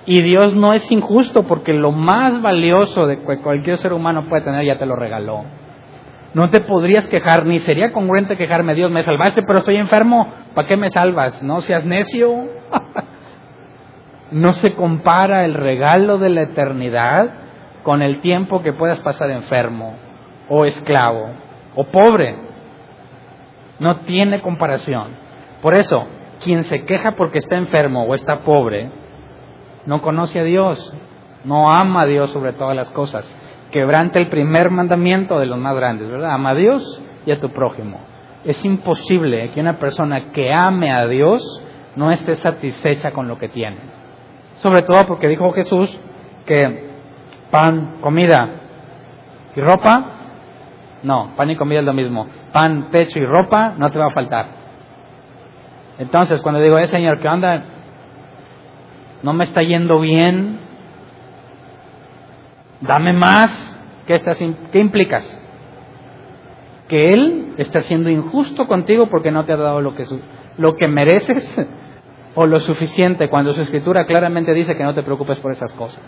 [0.06, 4.42] Y Dios no es injusto porque lo más valioso de que cualquier ser humano puede
[4.42, 5.44] tener ya te lo regaló.
[6.32, 10.68] No te podrías quejar, ni sería congruente quejarme, Dios, me salvaste, pero estoy enfermo, ¿para
[10.68, 11.42] qué me salvas?
[11.42, 12.44] No seas necio.
[14.30, 17.30] no se compara el regalo de la eternidad
[17.82, 19.94] con el tiempo que puedas pasar enfermo,
[20.48, 21.30] o esclavo,
[21.76, 22.36] o pobre.
[23.78, 25.08] No tiene comparación.
[25.62, 26.08] Por eso,
[26.42, 28.90] quien se queja porque está enfermo o está pobre,
[29.84, 30.92] no conoce a Dios,
[31.44, 33.32] no ama a Dios sobre todas las cosas
[33.70, 36.32] quebrante el primer mandamiento de los más grandes, ¿verdad?
[36.32, 38.00] Ama a Dios y a tu prójimo.
[38.44, 41.42] Es imposible que una persona que ame a Dios
[41.96, 43.78] no esté satisfecha con lo que tiene.
[44.58, 45.94] Sobre todo porque dijo Jesús
[46.46, 46.90] que
[47.50, 48.48] pan, comida
[49.54, 50.04] y ropa,
[51.02, 52.26] no, pan y comida es lo mismo.
[52.52, 54.46] Pan, techo y ropa no te va a faltar.
[55.98, 57.64] Entonces, cuando digo, eh, Señor, ¿qué onda?
[59.22, 60.58] No me está yendo bien,
[62.80, 63.78] dame más.
[64.06, 64.38] ¿Qué, estás,
[64.72, 65.42] ¿Qué implicas?
[66.88, 70.04] Que Él está siendo injusto contigo porque no te ha dado lo que,
[70.58, 71.56] lo que mereces
[72.34, 76.02] o lo suficiente, cuando su escritura claramente dice que no te preocupes por esas cosas.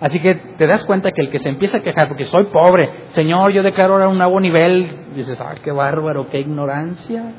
[0.00, 2.90] Así que te das cuenta que el que se empieza a quejar porque soy pobre,
[3.10, 7.32] Señor, yo declaro ahora un nuevo nivel, dices, ah, qué bárbaro, qué ignorancia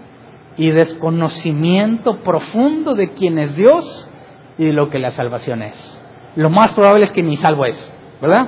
[0.57, 4.09] y desconocimiento profundo de quién es Dios
[4.57, 6.05] y de lo que la salvación es.
[6.35, 7.95] Lo más probable es que ni salvo es.
[8.21, 8.47] ¿verdad?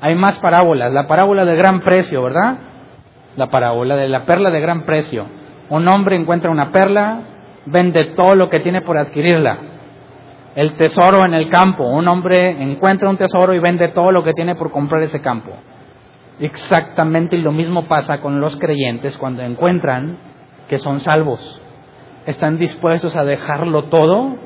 [0.00, 0.92] Hay más parábolas.
[0.92, 2.58] La parábola de gran precio, ¿verdad?
[3.36, 5.26] La parábola de la perla de gran precio.
[5.68, 7.20] Un hombre encuentra una perla,
[7.66, 9.58] vende todo lo que tiene por adquirirla.
[10.54, 11.84] El tesoro en el campo.
[11.84, 15.52] Un hombre encuentra un tesoro y vende todo lo que tiene por comprar ese campo.
[16.40, 20.18] Exactamente lo mismo pasa con los creyentes cuando encuentran
[20.68, 21.60] que son salvos.
[22.26, 24.36] Están dispuestos a dejarlo todo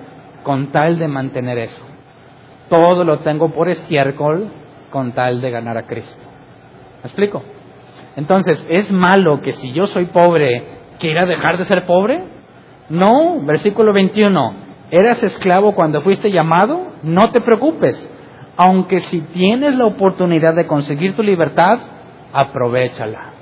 [0.42, 1.96] con tal de mantener eso
[2.68, 4.50] todo lo tengo por estiércol
[4.90, 6.22] con tal de ganar a Cristo.
[7.02, 7.42] ¿Me explico?
[8.16, 10.64] Entonces, ¿es malo que si yo soy pobre
[10.98, 12.24] quiera dejar de ser pobre?
[12.88, 14.65] No, versículo 21.
[14.90, 16.92] ¿Eras esclavo cuando fuiste llamado?
[17.02, 18.10] No te preocupes.
[18.56, 21.78] Aunque si tienes la oportunidad de conseguir tu libertad,
[22.32, 23.32] aprovechala.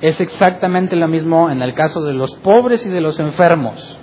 [0.00, 3.98] Es exactamente lo mismo en el caso de los pobres y de los enfermos.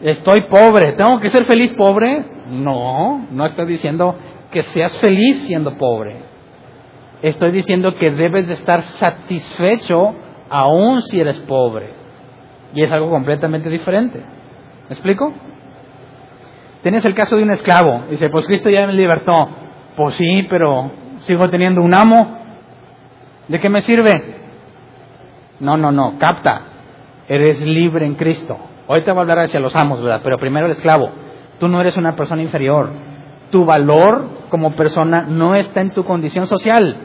[0.00, 2.24] Estoy pobre, ¿tengo que ser feliz pobre?
[2.50, 4.16] No, no estoy diciendo
[4.50, 6.22] que seas feliz siendo pobre.
[7.22, 10.14] Estoy diciendo que debes de estar satisfecho
[10.50, 11.94] aún si eres pobre.
[12.74, 14.18] Y es algo completamente diferente.
[14.88, 15.32] ¿Me explico?
[16.86, 18.04] Tienes el caso de un esclavo.
[18.08, 19.48] Dice, pues Cristo ya me libertó.
[19.96, 22.38] Pues sí, pero sigo teniendo un amo.
[23.48, 24.36] ¿De qué me sirve?
[25.58, 26.62] No, no, no, capta.
[27.26, 28.56] Eres libre en Cristo.
[28.86, 30.20] Ahorita voy a hablar hacia los amos, ¿verdad?
[30.22, 31.10] Pero primero el esclavo.
[31.58, 32.90] Tú no eres una persona inferior.
[33.50, 36.98] Tu valor como persona no está en tu condición social.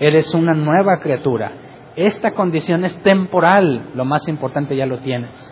[0.00, 1.52] Eres una nueva criatura.
[1.94, 3.90] Esta condición es temporal.
[3.94, 5.51] Lo más importante ya lo tienes.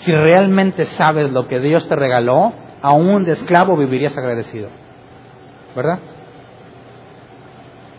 [0.00, 4.70] Si realmente sabes lo que Dios te regaló, aún de esclavo vivirías agradecido.
[5.76, 5.98] ¿Verdad?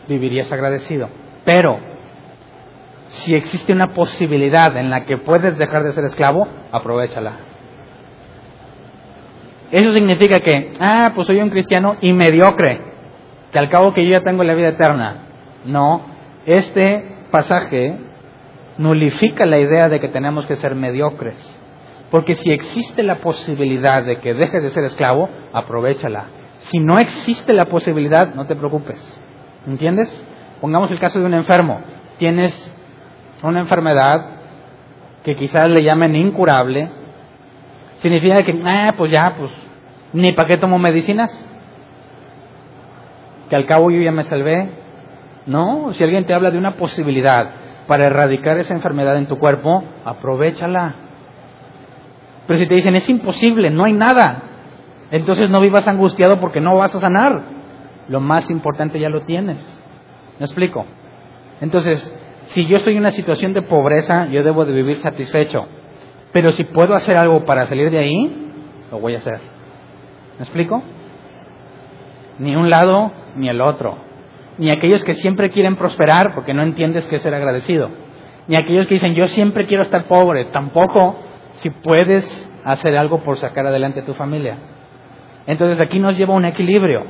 [0.07, 1.09] Vivirías agradecido.
[1.45, 1.77] Pero,
[3.05, 7.33] si existe una posibilidad en la que puedes dejar de ser esclavo, aprovechala.
[9.69, 12.81] Eso significa que, ah, pues soy un cristiano y mediocre,
[13.51, 15.27] que al cabo que yo ya tengo la vida eterna.
[15.65, 16.01] No,
[16.47, 17.95] este pasaje
[18.79, 21.60] nulifica la idea de que tenemos que ser mediocres.
[22.11, 26.25] Porque si existe la posibilidad de que dejes de ser esclavo, aprovechala.
[26.59, 28.99] Si no existe la posibilidad, no te preocupes.
[29.65, 30.25] ¿Entiendes?
[30.59, 31.81] Pongamos el caso de un enfermo.
[32.17, 32.53] Tienes
[33.41, 34.25] una enfermedad
[35.23, 36.89] que quizás le llamen incurable.
[37.99, 39.51] Significa que, ah, pues ya, pues,
[40.11, 41.31] ni para qué tomo medicinas.
[43.49, 44.69] Que al cabo yo ya me salvé.
[45.45, 47.51] No, si alguien te habla de una posibilidad
[47.87, 51.10] para erradicar esa enfermedad en tu cuerpo, aprovechala.
[52.47, 54.43] Pero si te dicen es imposible, no hay nada,
[55.11, 57.43] entonces no vivas angustiado porque no vas a sanar.
[58.07, 59.59] Lo más importante ya lo tienes.
[60.39, 60.85] ¿Me explico?
[61.59, 62.13] Entonces,
[62.45, 65.67] si yo estoy en una situación de pobreza, yo debo de vivir satisfecho.
[66.31, 68.53] Pero si puedo hacer algo para salir de ahí,
[68.89, 69.39] lo voy a hacer.
[70.37, 70.81] ¿Me explico?
[72.39, 73.97] Ni un lado ni el otro.
[74.57, 77.89] Ni aquellos que siempre quieren prosperar porque no entiendes que es ser agradecido.
[78.47, 80.45] Ni aquellos que dicen yo siempre quiero estar pobre.
[80.45, 81.17] Tampoco
[81.61, 84.57] si puedes hacer algo por sacar adelante a tu familia.
[85.45, 87.03] Entonces aquí nos lleva un equilibrio.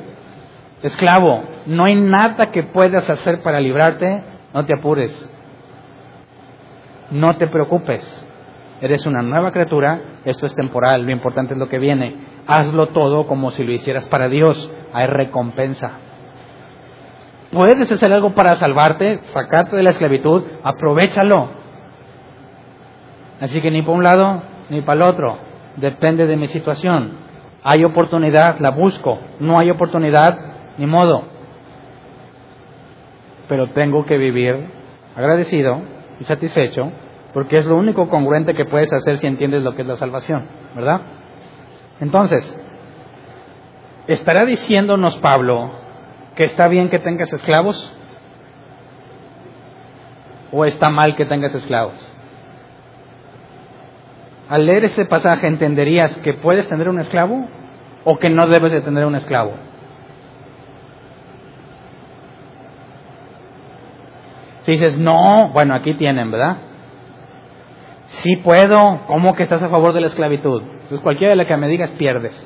[0.83, 4.23] Esclavo, no hay nada que puedas hacer para librarte,
[4.53, 5.31] no te apures.
[7.11, 8.27] No te preocupes.
[8.81, 12.15] Eres una nueva criatura, esto es temporal, lo importante es lo que viene.
[12.47, 15.91] Hazlo todo como si lo hicieras para Dios, hay recompensa.
[17.53, 21.60] Puedes hacer algo para salvarte, sacarte de la esclavitud, aprovechalo.
[23.41, 25.37] Así que ni para un lado ni para el otro,
[25.75, 27.11] depende de mi situación.
[27.63, 29.19] Hay oportunidad, la busco.
[29.39, 30.39] No hay oportunidad,
[30.77, 31.23] ni modo.
[33.49, 34.69] Pero tengo que vivir
[35.15, 35.81] agradecido
[36.19, 36.91] y satisfecho
[37.33, 40.47] porque es lo único congruente que puedes hacer si entiendes lo que es la salvación,
[40.75, 41.01] ¿verdad?
[41.99, 42.59] Entonces,
[44.07, 45.71] ¿estará diciéndonos Pablo
[46.35, 47.95] que está bien que tengas esclavos?
[50.51, 51.93] ¿O está mal que tengas esclavos?
[54.51, 57.47] Al leer ese pasaje entenderías que puedes tener un esclavo
[58.03, 59.53] o que no debes de tener un esclavo.
[64.63, 66.57] Si dices, no, bueno, aquí tienen, ¿verdad?
[68.07, 70.63] Sí puedo, ¿cómo que estás a favor de la esclavitud?
[70.63, 72.45] Entonces cualquiera de la que me digas pierdes.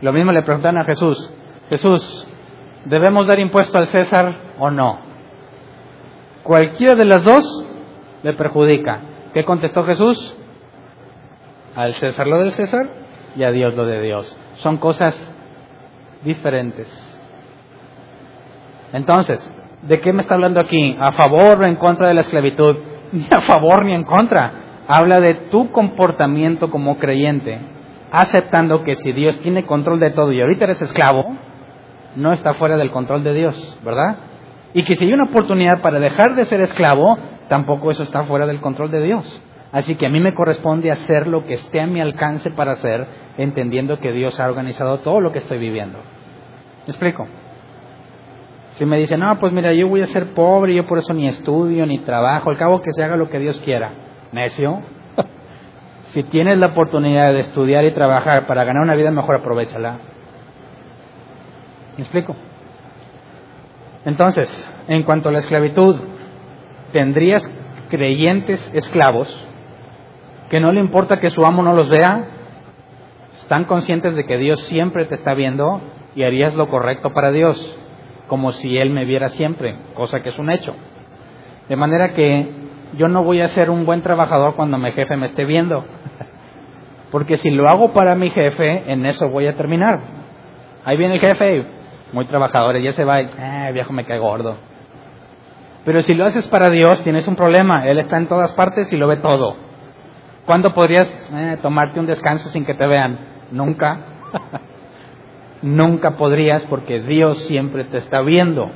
[0.00, 1.32] Lo mismo le preguntan a Jesús,
[1.70, 2.26] Jesús,
[2.86, 4.98] ¿debemos dar impuesto al César o no?
[6.42, 7.64] Cualquiera de las dos
[8.24, 9.13] le perjudica.
[9.34, 10.36] ¿Qué contestó Jesús?
[11.74, 12.86] Al César lo del César
[13.34, 14.36] y a Dios lo de Dios.
[14.58, 15.14] Son cosas
[16.22, 16.88] diferentes.
[18.92, 20.96] Entonces, ¿de qué me está hablando aquí?
[21.00, 22.76] ¿A favor o en contra de la esclavitud?
[23.12, 24.84] Ni a favor ni en contra.
[24.86, 27.58] Habla de tu comportamiento como creyente,
[28.12, 31.36] aceptando que si Dios tiene control de todo y ahorita eres esclavo,
[32.14, 34.16] no está fuera del control de Dios, ¿verdad?
[34.74, 37.16] Y que si hay una oportunidad para dejar de ser esclavo,
[37.54, 39.42] tampoco eso está fuera del control de Dios.
[39.70, 43.06] Así que a mí me corresponde hacer lo que esté a mi alcance para hacer,
[43.38, 45.98] entendiendo que Dios ha organizado todo lo que estoy viviendo.
[45.98, 47.28] ¿Me explico?
[48.72, 51.28] Si me dicen, no, pues mira, yo voy a ser pobre, yo por eso ni
[51.28, 53.92] estudio, ni trabajo, al cabo que se haga lo que Dios quiera.
[54.32, 54.80] Necio.
[56.06, 59.98] si tienes la oportunidad de estudiar y trabajar para ganar una vida mejor, aprovechala.
[61.96, 62.34] ¿Me explico?
[64.04, 64.50] Entonces,
[64.88, 66.13] en cuanto a la esclavitud,
[66.94, 67.42] tendrías
[67.90, 69.28] creyentes esclavos
[70.48, 72.28] que no le importa que su amo no los vea,
[73.38, 75.80] están conscientes de que Dios siempre te está viendo
[76.14, 77.58] y harías lo correcto para Dios,
[78.28, 80.76] como si Él me viera siempre, cosa que es un hecho.
[81.68, 82.48] De manera que
[82.96, 85.84] yo no voy a ser un buen trabajador cuando mi jefe me esté viendo,
[87.10, 89.98] porque si lo hago para mi jefe, en eso voy a terminar.
[90.84, 91.66] Ahí viene el jefe,
[92.12, 94.73] muy trabajador, y ya se va, y, eh, viejo me cae gordo.
[95.84, 98.96] Pero si lo haces para Dios, tienes un problema, Él está en todas partes y
[98.96, 99.56] lo ve todo.
[100.46, 103.18] ¿Cuándo podrías eh, tomarte un descanso sin que te vean?
[103.50, 103.98] Nunca.
[105.62, 108.70] Nunca podrías porque Dios siempre te está viendo.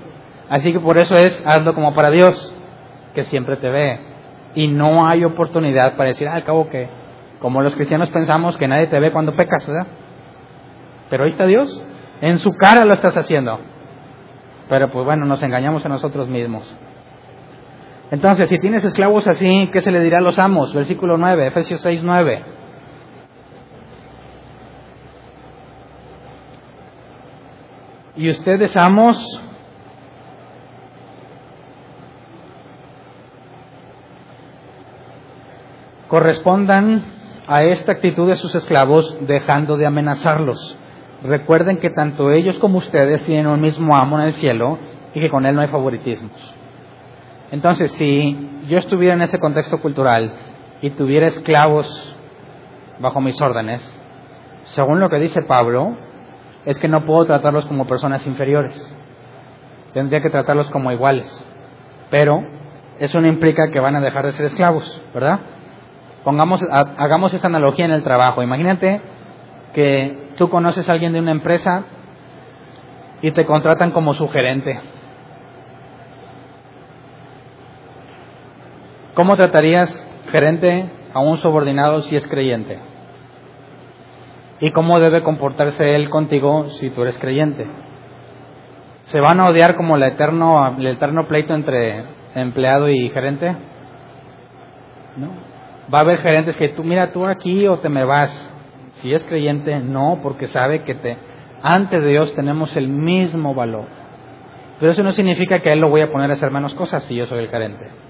[0.49, 2.55] Así que por eso es, hazlo como para Dios,
[3.15, 4.01] que siempre te ve.
[4.55, 6.89] Y no hay oportunidad para decir, ah, al cabo que,
[7.41, 9.87] como los cristianos pensamos que nadie te ve cuando pecas, ¿verdad?
[11.11, 11.83] Pero ahí está Dios.
[12.21, 13.59] En su cara lo estás haciendo.
[14.69, 16.75] Pero pues bueno, nos engañamos a nosotros mismos.
[18.11, 20.73] Entonces, si tienes esclavos así, ¿qué se le dirá a los amos?
[20.73, 22.43] Versículo 9, Efesios 6, 9.
[28.17, 29.43] Y ustedes amos,
[36.09, 37.05] correspondan
[37.47, 40.77] a esta actitud de sus esclavos dejando de amenazarlos.
[41.23, 44.79] Recuerden que tanto ellos como ustedes tienen un mismo amo en el cielo
[45.15, 46.58] y que con él no hay favoritismos.
[47.51, 50.33] Entonces, si yo estuviera en ese contexto cultural
[50.83, 52.17] y tuviera esclavos
[52.99, 53.81] bajo mis órdenes,
[54.65, 55.97] según lo que dice Pablo,
[56.67, 58.79] es que no puedo tratarlos como personas inferiores.
[59.95, 61.27] Tendría que tratarlos como iguales.
[62.11, 62.45] Pero
[62.99, 65.41] eso no implica que van a dejar de ser esclavos, ¿verdad?
[66.25, 68.43] Pongamos, hagamos esta analogía en el trabajo.
[68.43, 69.01] Imagínate
[69.73, 71.85] que tú conoces a alguien de una empresa
[73.23, 74.79] y te contratan como su gerente.
[79.19, 79.91] ¿Cómo tratarías
[80.31, 82.79] gerente a un subordinado si es creyente?
[84.61, 87.67] ¿Y cómo debe comportarse él contigo si tú eres creyente?
[89.07, 90.77] ¿Se van a odiar como el eterno,
[91.27, 92.05] pleito entre
[92.37, 93.57] empleado y gerente?
[95.17, 95.31] ¿No?
[95.93, 98.55] Va a haber gerentes que tú, mira, tú aquí o te me vas.
[99.01, 101.17] Si es creyente, no, porque sabe que te,
[101.61, 103.87] ante Dios tenemos el mismo valor.
[104.79, 107.03] Pero eso no significa que a él lo voy a poner a hacer menos cosas
[107.03, 108.08] si yo soy el gerente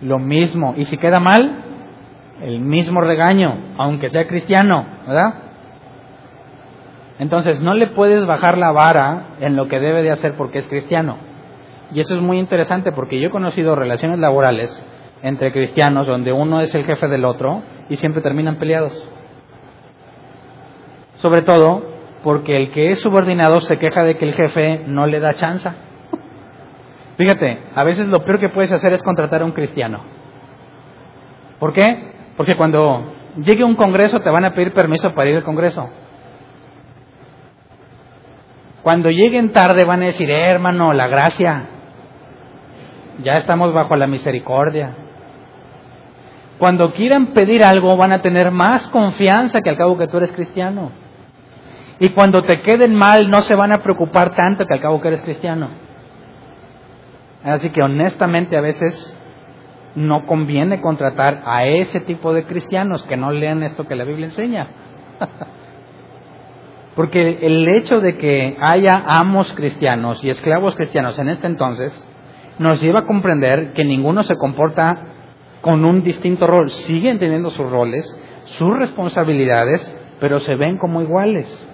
[0.00, 0.74] lo mismo.
[0.76, 1.64] Y si queda mal,
[2.42, 5.34] el mismo regaño, aunque sea cristiano, ¿verdad?
[7.18, 10.68] Entonces, no le puedes bajar la vara en lo que debe de hacer porque es
[10.68, 11.18] cristiano.
[11.92, 14.70] Y eso es muy interesante porque yo he conocido relaciones laborales
[15.22, 19.06] entre cristianos donde uno es el jefe del otro y siempre terminan peleados.
[21.16, 21.82] Sobre todo
[22.22, 25.68] porque el que es subordinado se queja de que el jefe no le da chance.
[27.20, 30.02] Fíjate, a veces lo peor que puedes hacer es contratar a un cristiano.
[31.58, 32.14] ¿Por qué?
[32.34, 35.90] Porque cuando llegue un congreso te van a pedir permiso para ir al congreso.
[38.80, 41.64] Cuando lleguen tarde van a decir, eh, hermano, la gracia.
[43.22, 44.94] Ya estamos bajo la misericordia.
[46.56, 50.32] Cuando quieran pedir algo van a tener más confianza que al cabo que tú eres
[50.32, 50.90] cristiano.
[51.98, 55.08] Y cuando te queden mal no se van a preocupar tanto que al cabo que
[55.08, 55.89] eres cristiano.
[57.44, 59.16] Así que honestamente a veces
[59.94, 64.26] no conviene contratar a ese tipo de cristianos que no lean esto que la Biblia
[64.26, 64.68] enseña.
[66.94, 72.06] Porque el hecho de que haya amos cristianos y esclavos cristianos en este entonces
[72.58, 75.06] nos lleva a comprender que ninguno se comporta
[75.62, 76.70] con un distinto rol.
[76.70, 78.04] Siguen teniendo sus roles,
[78.44, 81.68] sus responsabilidades, pero se ven como iguales.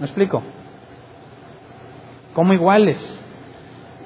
[0.00, 0.42] ¿Me explico?
[2.34, 3.24] Como iguales.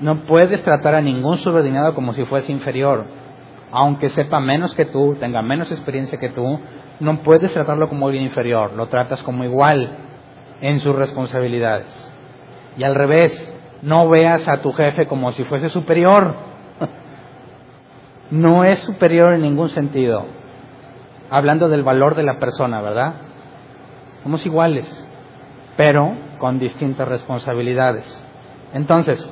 [0.00, 3.04] No puedes tratar a ningún subordinado como si fuese inferior.
[3.70, 6.60] Aunque sepa menos que tú, tenga menos experiencia que tú,
[7.00, 9.90] no puedes tratarlo como alguien inferior, lo tratas como igual
[10.60, 12.12] en sus responsabilidades.
[12.76, 16.34] Y al revés, no veas a tu jefe como si fuese superior.
[18.30, 20.24] No es superior en ningún sentido.
[21.28, 23.12] Hablando del valor de la persona, ¿verdad?
[24.22, 25.06] Somos iguales,
[25.76, 28.26] pero con distintas responsabilidades.
[28.72, 29.30] Entonces,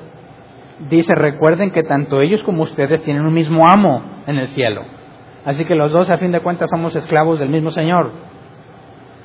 [0.88, 4.84] dice, recuerden que tanto ellos como ustedes tienen un mismo amo en el cielo.
[5.44, 8.10] Así que los dos a fin de cuentas somos esclavos del mismo Señor.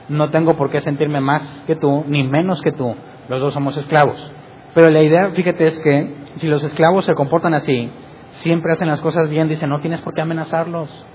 [0.10, 2.95] No tengo por qué sentirme más que tú, ni menos que tú.
[3.28, 4.32] Los dos somos esclavos.
[4.74, 7.89] Pero la idea, fíjate, es que si los esclavos se comportan así,
[8.32, 11.06] siempre hacen las cosas bien, dice, no tienes por qué amenazarlos.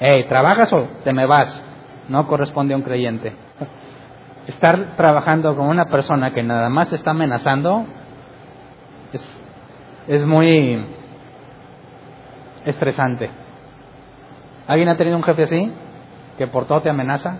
[0.00, 1.64] Hey, ¿trabajas o te me vas?
[2.08, 3.34] No corresponde a un creyente.
[4.46, 7.84] Estar trabajando con una persona que nada más está amenazando,
[9.12, 9.40] es,
[10.06, 10.84] es muy
[12.64, 13.30] estresante.
[14.66, 15.72] ¿Alguien ha tenido un jefe así?
[16.36, 17.38] ¿Que por todo te amenaza?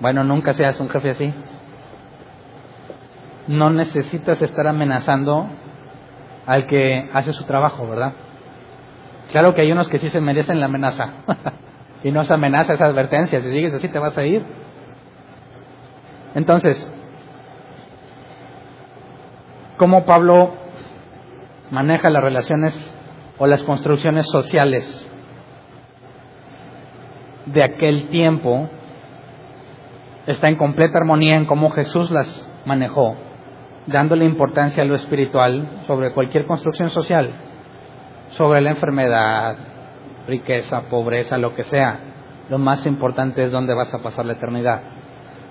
[0.00, 1.34] Bueno, nunca seas un jefe así.
[3.46, 5.48] No necesitas estar amenazando
[6.46, 8.14] al que hace su trabajo, ¿verdad?
[9.30, 11.10] Claro que hay unos que sí se merecen la amenaza.
[12.04, 13.40] y no se amenaza, esa advertencia.
[13.40, 14.44] Si sigues así te vas a ir.
[16.34, 16.90] Entonces,
[19.78, 20.52] cómo Pablo
[21.70, 22.74] maneja las relaciones
[23.38, 25.10] o las construcciones sociales
[27.46, 28.68] de aquel tiempo
[30.26, 33.16] está en completa armonía en cómo Jesús las manejó,
[33.86, 37.30] dándole importancia a lo espiritual sobre cualquier construcción social,
[38.30, 39.56] sobre la enfermedad,
[40.26, 42.00] riqueza, pobreza, lo que sea.
[42.50, 44.82] Lo más importante es dónde vas a pasar la eternidad.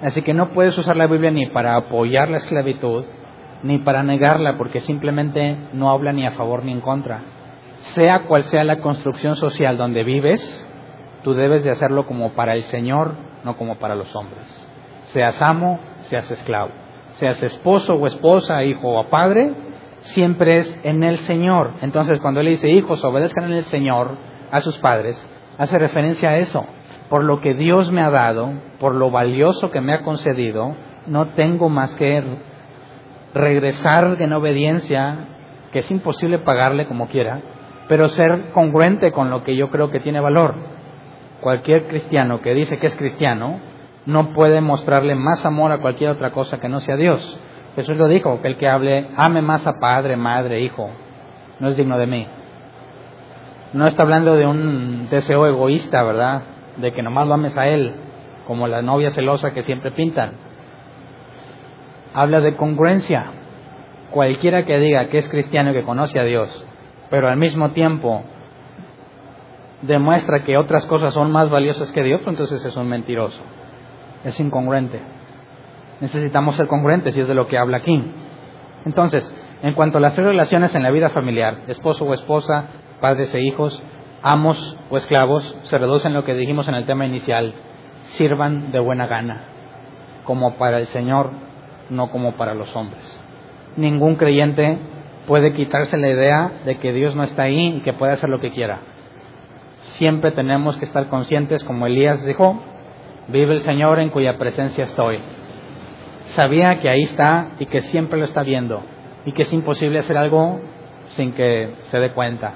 [0.01, 3.05] Así que no puedes usar la Biblia ni para apoyar la esclavitud,
[3.63, 7.21] ni para negarla, porque simplemente no habla ni a favor ni en contra.
[7.77, 10.67] Sea cual sea la construcción social donde vives,
[11.23, 14.45] tú debes de hacerlo como para el Señor, no como para los hombres.
[15.07, 16.71] Seas amo, seas esclavo.
[17.13, 19.51] seas esposo o esposa, hijo o padre,
[20.01, 21.73] siempre es en el Señor.
[21.81, 24.11] Entonces, cuando él dice, hijos, obedezcan en el Señor
[24.51, 25.17] a sus padres,
[25.57, 26.65] hace referencia a eso.
[27.09, 30.75] Por lo que Dios me ha dado, por lo valioso que me ha concedido,
[31.07, 32.17] no tengo más que
[33.37, 35.15] regresar en obediencia,
[35.71, 37.41] que es imposible pagarle como quiera,
[37.87, 40.55] pero ser congruente con lo que yo creo que tiene valor.
[41.41, 43.59] Cualquier cristiano que dice que es cristiano
[44.05, 47.39] no puede mostrarle más amor a cualquier otra cosa que no sea Dios.
[47.75, 50.89] Jesús lo dijo, que el que hable, ame más a padre, madre, hijo,
[51.59, 52.27] no es digno de mí.
[53.73, 56.41] No está hablando de un deseo egoísta, ¿verdad?
[56.77, 57.93] De que nomás lo ames a él,
[58.47, 60.46] como la novia celosa que siempre pintan.
[62.17, 63.25] Habla de congruencia.
[64.09, 66.65] Cualquiera que diga que es cristiano y que conoce a Dios,
[67.11, 68.23] pero al mismo tiempo
[69.83, 73.39] demuestra que otras cosas son más valiosas que Dios, pues entonces es un mentiroso.
[74.23, 74.99] Es incongruente.
[76.01, 78.03] Necesitamos ser congruentes y es de lo que habla aquí.
[78.83, 82.65] Entonces, en cuanto a las tres relaciones en la vida familiar, esposo o esposa,
[82.99, 83.83] padres e hijos,
[84.23, 87.53] amos o esclavos, se reducen lo que dijimos en el tema inicial,
[88.05, 89.43] sirvan de buena gana,
[90.25, 91.45] como para el Señor,
[91.89, 93.03] no como para los hombres.
[93.75, 94.77] Ningún creyente
[95.27, 98.39] puede quitarse la idea de que Dios no está ahí y que puede hacer lo
[98.39, 98.79] que quiera.
[99.97, 102.61] Siempre tenemos que estar conscientes, como Elías dijo,
[103.27, 105.19] vive el Señor en cuya presencia estoy
[106.29, 108.83] sabía que ahí está y que siempre lo está viendo
[109.25, 110.59] y que es imposible hacer algo
[111.07, 112.53] sin que se dé cuenta.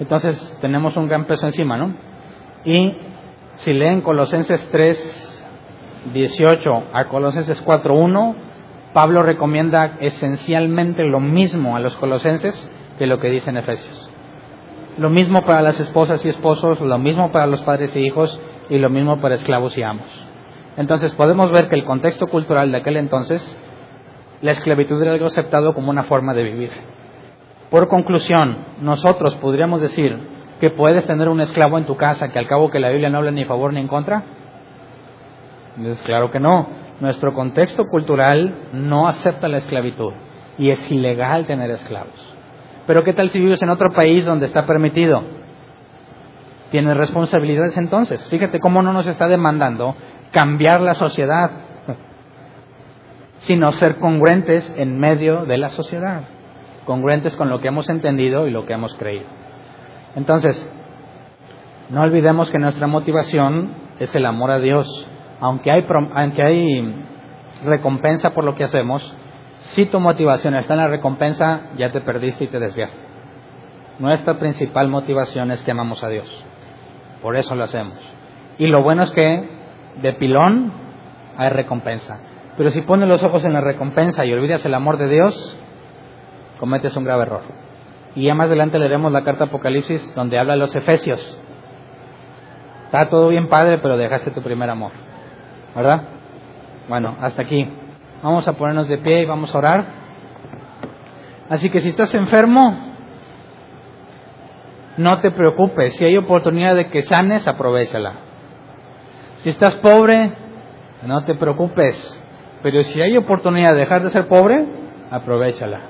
[0.00, 1.94] Entonces tenemos un gran peso encima, ¿no?
[2.64, 2.96] Y
[3.54, 5.25] si leen Colosenses 3,
[6.12, 8.36] 18 a Colosenses 4, 1,
[8.92, 14.10] Pablo recomienda esencialmente lo mismo a los colosenses que lo que dice en Efesios.
[14.96, 18.40] Lo mismo para las esposas y esposos, lo mismo para los padres y hijos
[18.70, 20.06] y lo mismo para esclavos y amos.
[20.76, 23.56] Entonces podemos ver que el contexto cultural de aquel entonces,
[24.40, 26.70] la esclavitud era algo aceptado como una forma de vivir.
[27.70, 30.16] Por conclusión, nosotros podríamos decir
[30.60, 33.18] que puedes tener un esclavo en tu casa que al cabo que la Biblia no
[33.18, 34.22] habla ni a favor ni en contra.
[35.76, 36.68] Entonces, claro que no.
[37.00, 40.12] Nuestro contexto cultural no acepta la esclavitud
[40.58, 42.34] y es ilegal tener esclavos.
[42.86, 45.22] Pero ¿qué tal si vives en otro país donde está permitido?
[46.70, 48.26] Tienes responsabilidades entonces.
[48.28, 49.94] Fíjate cómo no nos está demandando
[50.32, 51.50] cambiar la sociedad,
[53.38, 56.22] sino ser congruentes en medio de la sociedad,
[56.84, 59.26] congruentes con lo que hemos entendido y lo que hemos creído.
[60.14, 60.68] Entonces,
[61.90, 65.06] no olvidemos que nuestra motivación es el amor a Dios.
[65.40, 67.04] Aunque hay, aunque hay
[67.64, 69.16] recompensa por lo que hacemos,
[69.72, 72.98] si tu motivación está en la recompensa, ya te perdiste y te desviaste.
[73.98, 76.44] Nuestra principal motivación es que amamos a Dios.
[77.22, 77.96] Por eso lo hacemos.
[78.58, 79.48] Y lo bueno es que
[80.00, 80.72] de pilón
[81.36, 82.20] hay recompensa.
[82.56, 85.58] Pero si pones los ojos en la recompensa y olvidas el amor de Dios,
[86.58, 87.42] cometes un grave error.
[88.14, 91.38] Y ya más adelante leeremos la carta Apocalipsis donde habla los Efesios.
[92.86, 94.92] Está todo bien padre, pero dejaste tu primer amor.
[95.76, 96.02] ¿Verdad?
[96.88, 97.68] Bueno, hasta aquí.
[98.22, 99.86] Vamos a ponernos de pie y vamos a orar.
[101.50, 102.76] Así que si estás enfermo,
[104.96, 105.94] no te preocupes.
[105.96, 108.14] Si hay oportunidad de que sanes, aprovechala.
[109.36, 110.32] Si estás pobre,
[111.02, 112.22] no te preocupes.
[112.62, 114.64] Pero si hay oportunidad de dejar de ser pobre,
[115.10, 115.82] aprovechala.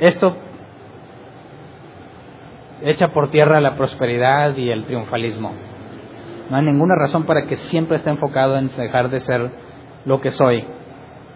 [0.00, 0.36] Esto
[2.82, 5.69] echa por tierra la prosperidad y el triunfalismo.
[6.50, 9.50] No hay ninguna razón para que siempre esté enfocado en dejar de ser
[10.04, 10.66] lo que soy.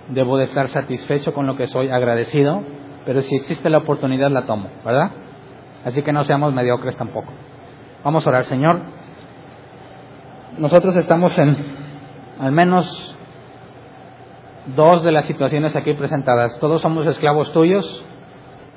[0.08, 2.62] Debo de estar satisfecho con lo que soy, agradecido,
[3.06, 5.12] pero si existe la oportunidad la tomo, ¿verdad?
[5.84, 7.32] Así que no seamos mediocres tampoco.
[8.02, 8.94] Vamos a orar, Señor
[10.58, 11.56] nosotros estamos en
[12.38, 13.16] al menos
[14.76, 16.58] dos de las situaciones aquí presentadas.
[16.58, 18.04] Todos somos esclavos tuyos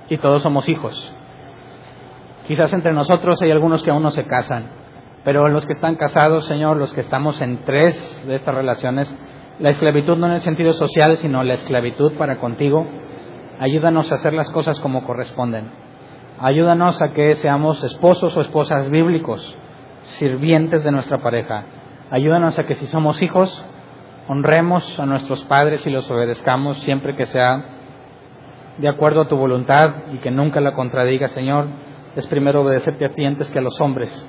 [0.10, 1.14] y todos somos hijos.
[2.48, 4.66] Quizás entre nosotros hay algunos que aún no se casan,
[5.28, 9.14] pero los que están casados, Señor, los que estamos en tres de estas relaciones,
[9.60, 12.88] la esclavitud no en el sentido social, sino la esclavitud para contigo,
[13.60, 15.70] ayúdanos a hacer las cosas como corresponden.
[16.40, 19.54] Ayúdanos a que seamos esposos o esposas bíblicos
[20.04, 21.66] sirvientes de nuestra pareja.
[22.10, 23.66] Ayúdanos a que si somos hijos,
[24.30, 27.66] honremos a nuestros padres y los obedezcamos siempre que sea
[28.78, 31.68] de acuerdo a tu voluntad y que nunca la contradiga, Señor.
[32.16, 34.26] Es primero obedecerte a ti antes que a los hombres.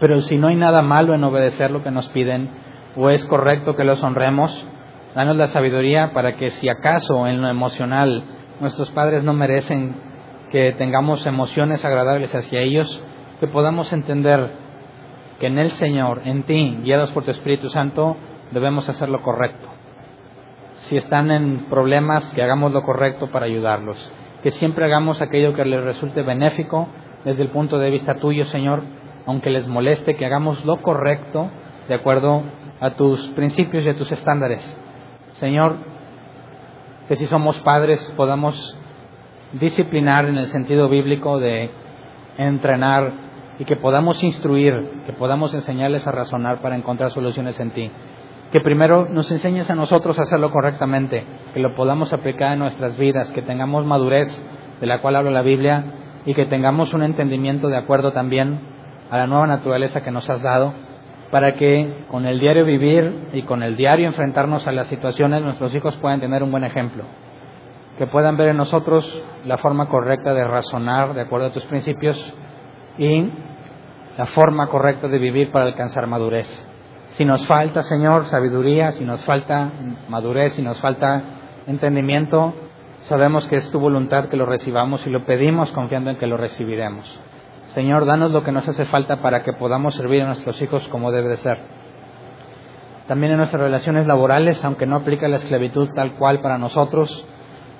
[0.00, 2.48] Pero si no hay nada malo en obedecer lo que nos piden,
[2.96, 4.66] o es correcto que los honremos,
[5.14, 8.24] danos la sabiduría para que si acaso en lo emocional
[8.60, 9.94] nuestros padres no merecen
[10.50, 13.02] que tengamos emociones agradables hacia ellos,
[13.38, 14.50] que podamos entender
[15.38, 18.16] que en el Señor, en ti, guiados por tu Espíritu Santo,
[18.50, 19.68] debemos hacer lo correcto.
[20.88, 24.12] Si están en problemas, que hagamos lo correcto para ayudarlos.
[24.42, 26.88] Que siempre hagamos aquello que les resulte benéfico
[27.24, 28.82] desde el punto de vista tuyo, Señor,
[29.30, 31.50] aunque les moleste, que hagamos lo correcto
[31.88, 32.42] de acuerdo
[32.80, 34.60] a tus principios y a tus estándares.
[35.34, 35.76] Señor,
[37.06, 38.76] que si somos padres podamos
[39.52, 41.70] disciplinar en el sentido bíblico de
[42.38, 43.12] entrenar
[43.60, 47.90] y que podamos instruir, que podamos enseñarles a razonar para encontrar soluciones en ti.
[48.50, 51.24] Que primero nos enseñes a nosotros a hacerlo correctamente,
[51.54, 54.26] que lo podamos aplicar en nuestras vidas, que tengamos madurez
[54.80, 55.84] de la cual habla la Biblia
[56.26, 58.69] y que tengamos un entendimiento de acuerdo también
[59.10, 60.72] a la nueva naturaleza que nos has dado,
[61.30, 65.74] para que con el diario vivir y con el diario enfrentarnos a las situaciones nuestros
[65.74, 67.04] hijos puedan tener un buen ejemplo,
[67.98, 72.34] que puedan ver en nosotros la forma correcta de razonar de acuerdo a tus principios
[72.98, 73.30] y
[74.16, 76.66] la forma correcta de vivir para alcanzar madurez.
[77.12, 79.70] Si nos falta, Señor, sabiduría, si nos falta
[80.08, 81.22] madurez, si nos falta
[81.66, 82.54] entendimiento,
[83.02, 86.36] sabemos que es tu voluntad que lo recibamos y lo pedimos confiando en que lo
[86.36, 87.20] recibiremos.
[87.74, 91.12] Señor, danos lo que nos hace falta para que podamos servir a nuestros hijos como
[91.12, 91.58] debe de ser.
[93.06, 97.26] También en nuestras relaciones laborales, aunque no aplica la esclavitud tal cual para nosotros,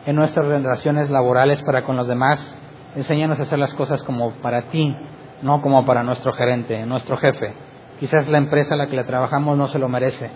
[0.07, 2.57] en nuestras relaciones laborales para con los demás,
[2.95, 4.95] enséñanos a hacer las cosas como para ti,
[5.43, 7.53] no como para nuestro gerente, nuestro jefe.
[7.99, 10.31] Quizás la empresa a la que le trabajamos no se lo merece,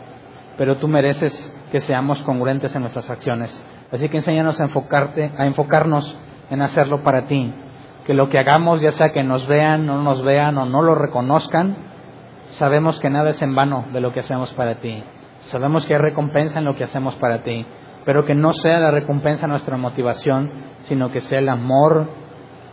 [0.57, 3.65] pero tú mereces que seamos congruentes en nuestras acciones.
[3.93, 6.17] Así que enséñanos a enfocarte, a enfocarnos
[6.51, 7.55] en hacerlo para ti.
[8.07, 10.95] Que lo que hagamos, ya sea que nos vean, no nos vean o no lo
[10.95, 11.77] reconozcan,
[12.51, 15.03] sabemos que nada es en vano de lo que hacemos para ti.
[15.43, 17.67] Sabemos que hay recompensa en lo que hacemos para ti,
[18.05, 20.51] pero que no sea la recompensa nuestra motivación,
[20.83, 22.09] sino que sea el amor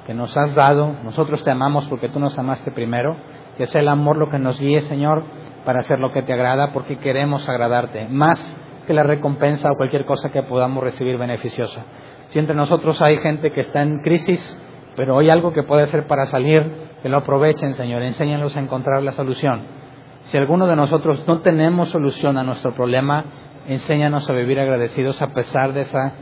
[0.06, 0.96] que nos has dado.
[1.04, 3.16] Nosotros te amamos porque tú nos amaste primero.
[3.58, 5.24] Que sea el amor lo que nos guíe, Señor,
[5.66, 8.40] para hacer lo que te agrada, porque queremos agradarte, más
[8.88, 11.84] que la recompensa o cualquier cosa que podamos recibir beneficiosa.
[12.30, 14.58] Si entre nosotros hay gente que está en crisis,
[14.96, 19.02] pero hay algo que puede hacer para salir, que lo aprovechen, Señor, enséñanos a encontrar
[19.04, 19.62] la solución.
[20.24, 23.26] Si alguno de nosotros no tenemos solución a nuestro problema,
[23.68, 26.14] enséñanos a vivir agradecidos a pesar de esa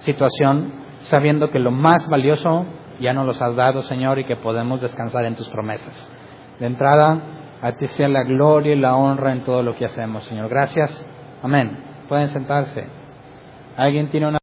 [0.00, 0.72] situación,
[1.02, 2.66] sabiendo que lo más valioso
[3.00, 6.10] ya nos los has dado, Señor, y que podemos descansar en tus promesas.
[6.58, 7.20] De entrada,
[7.62, 10.48] a ti sea la gloria y la honra en todo lo que hacemos, Señor.
[10.48, 11.06] Gracias.
[11.42, 11.78] Amén.
[12.08, 12.86] Pueden sentarse.
[13.76, 14.36] ¿Alguien tiene una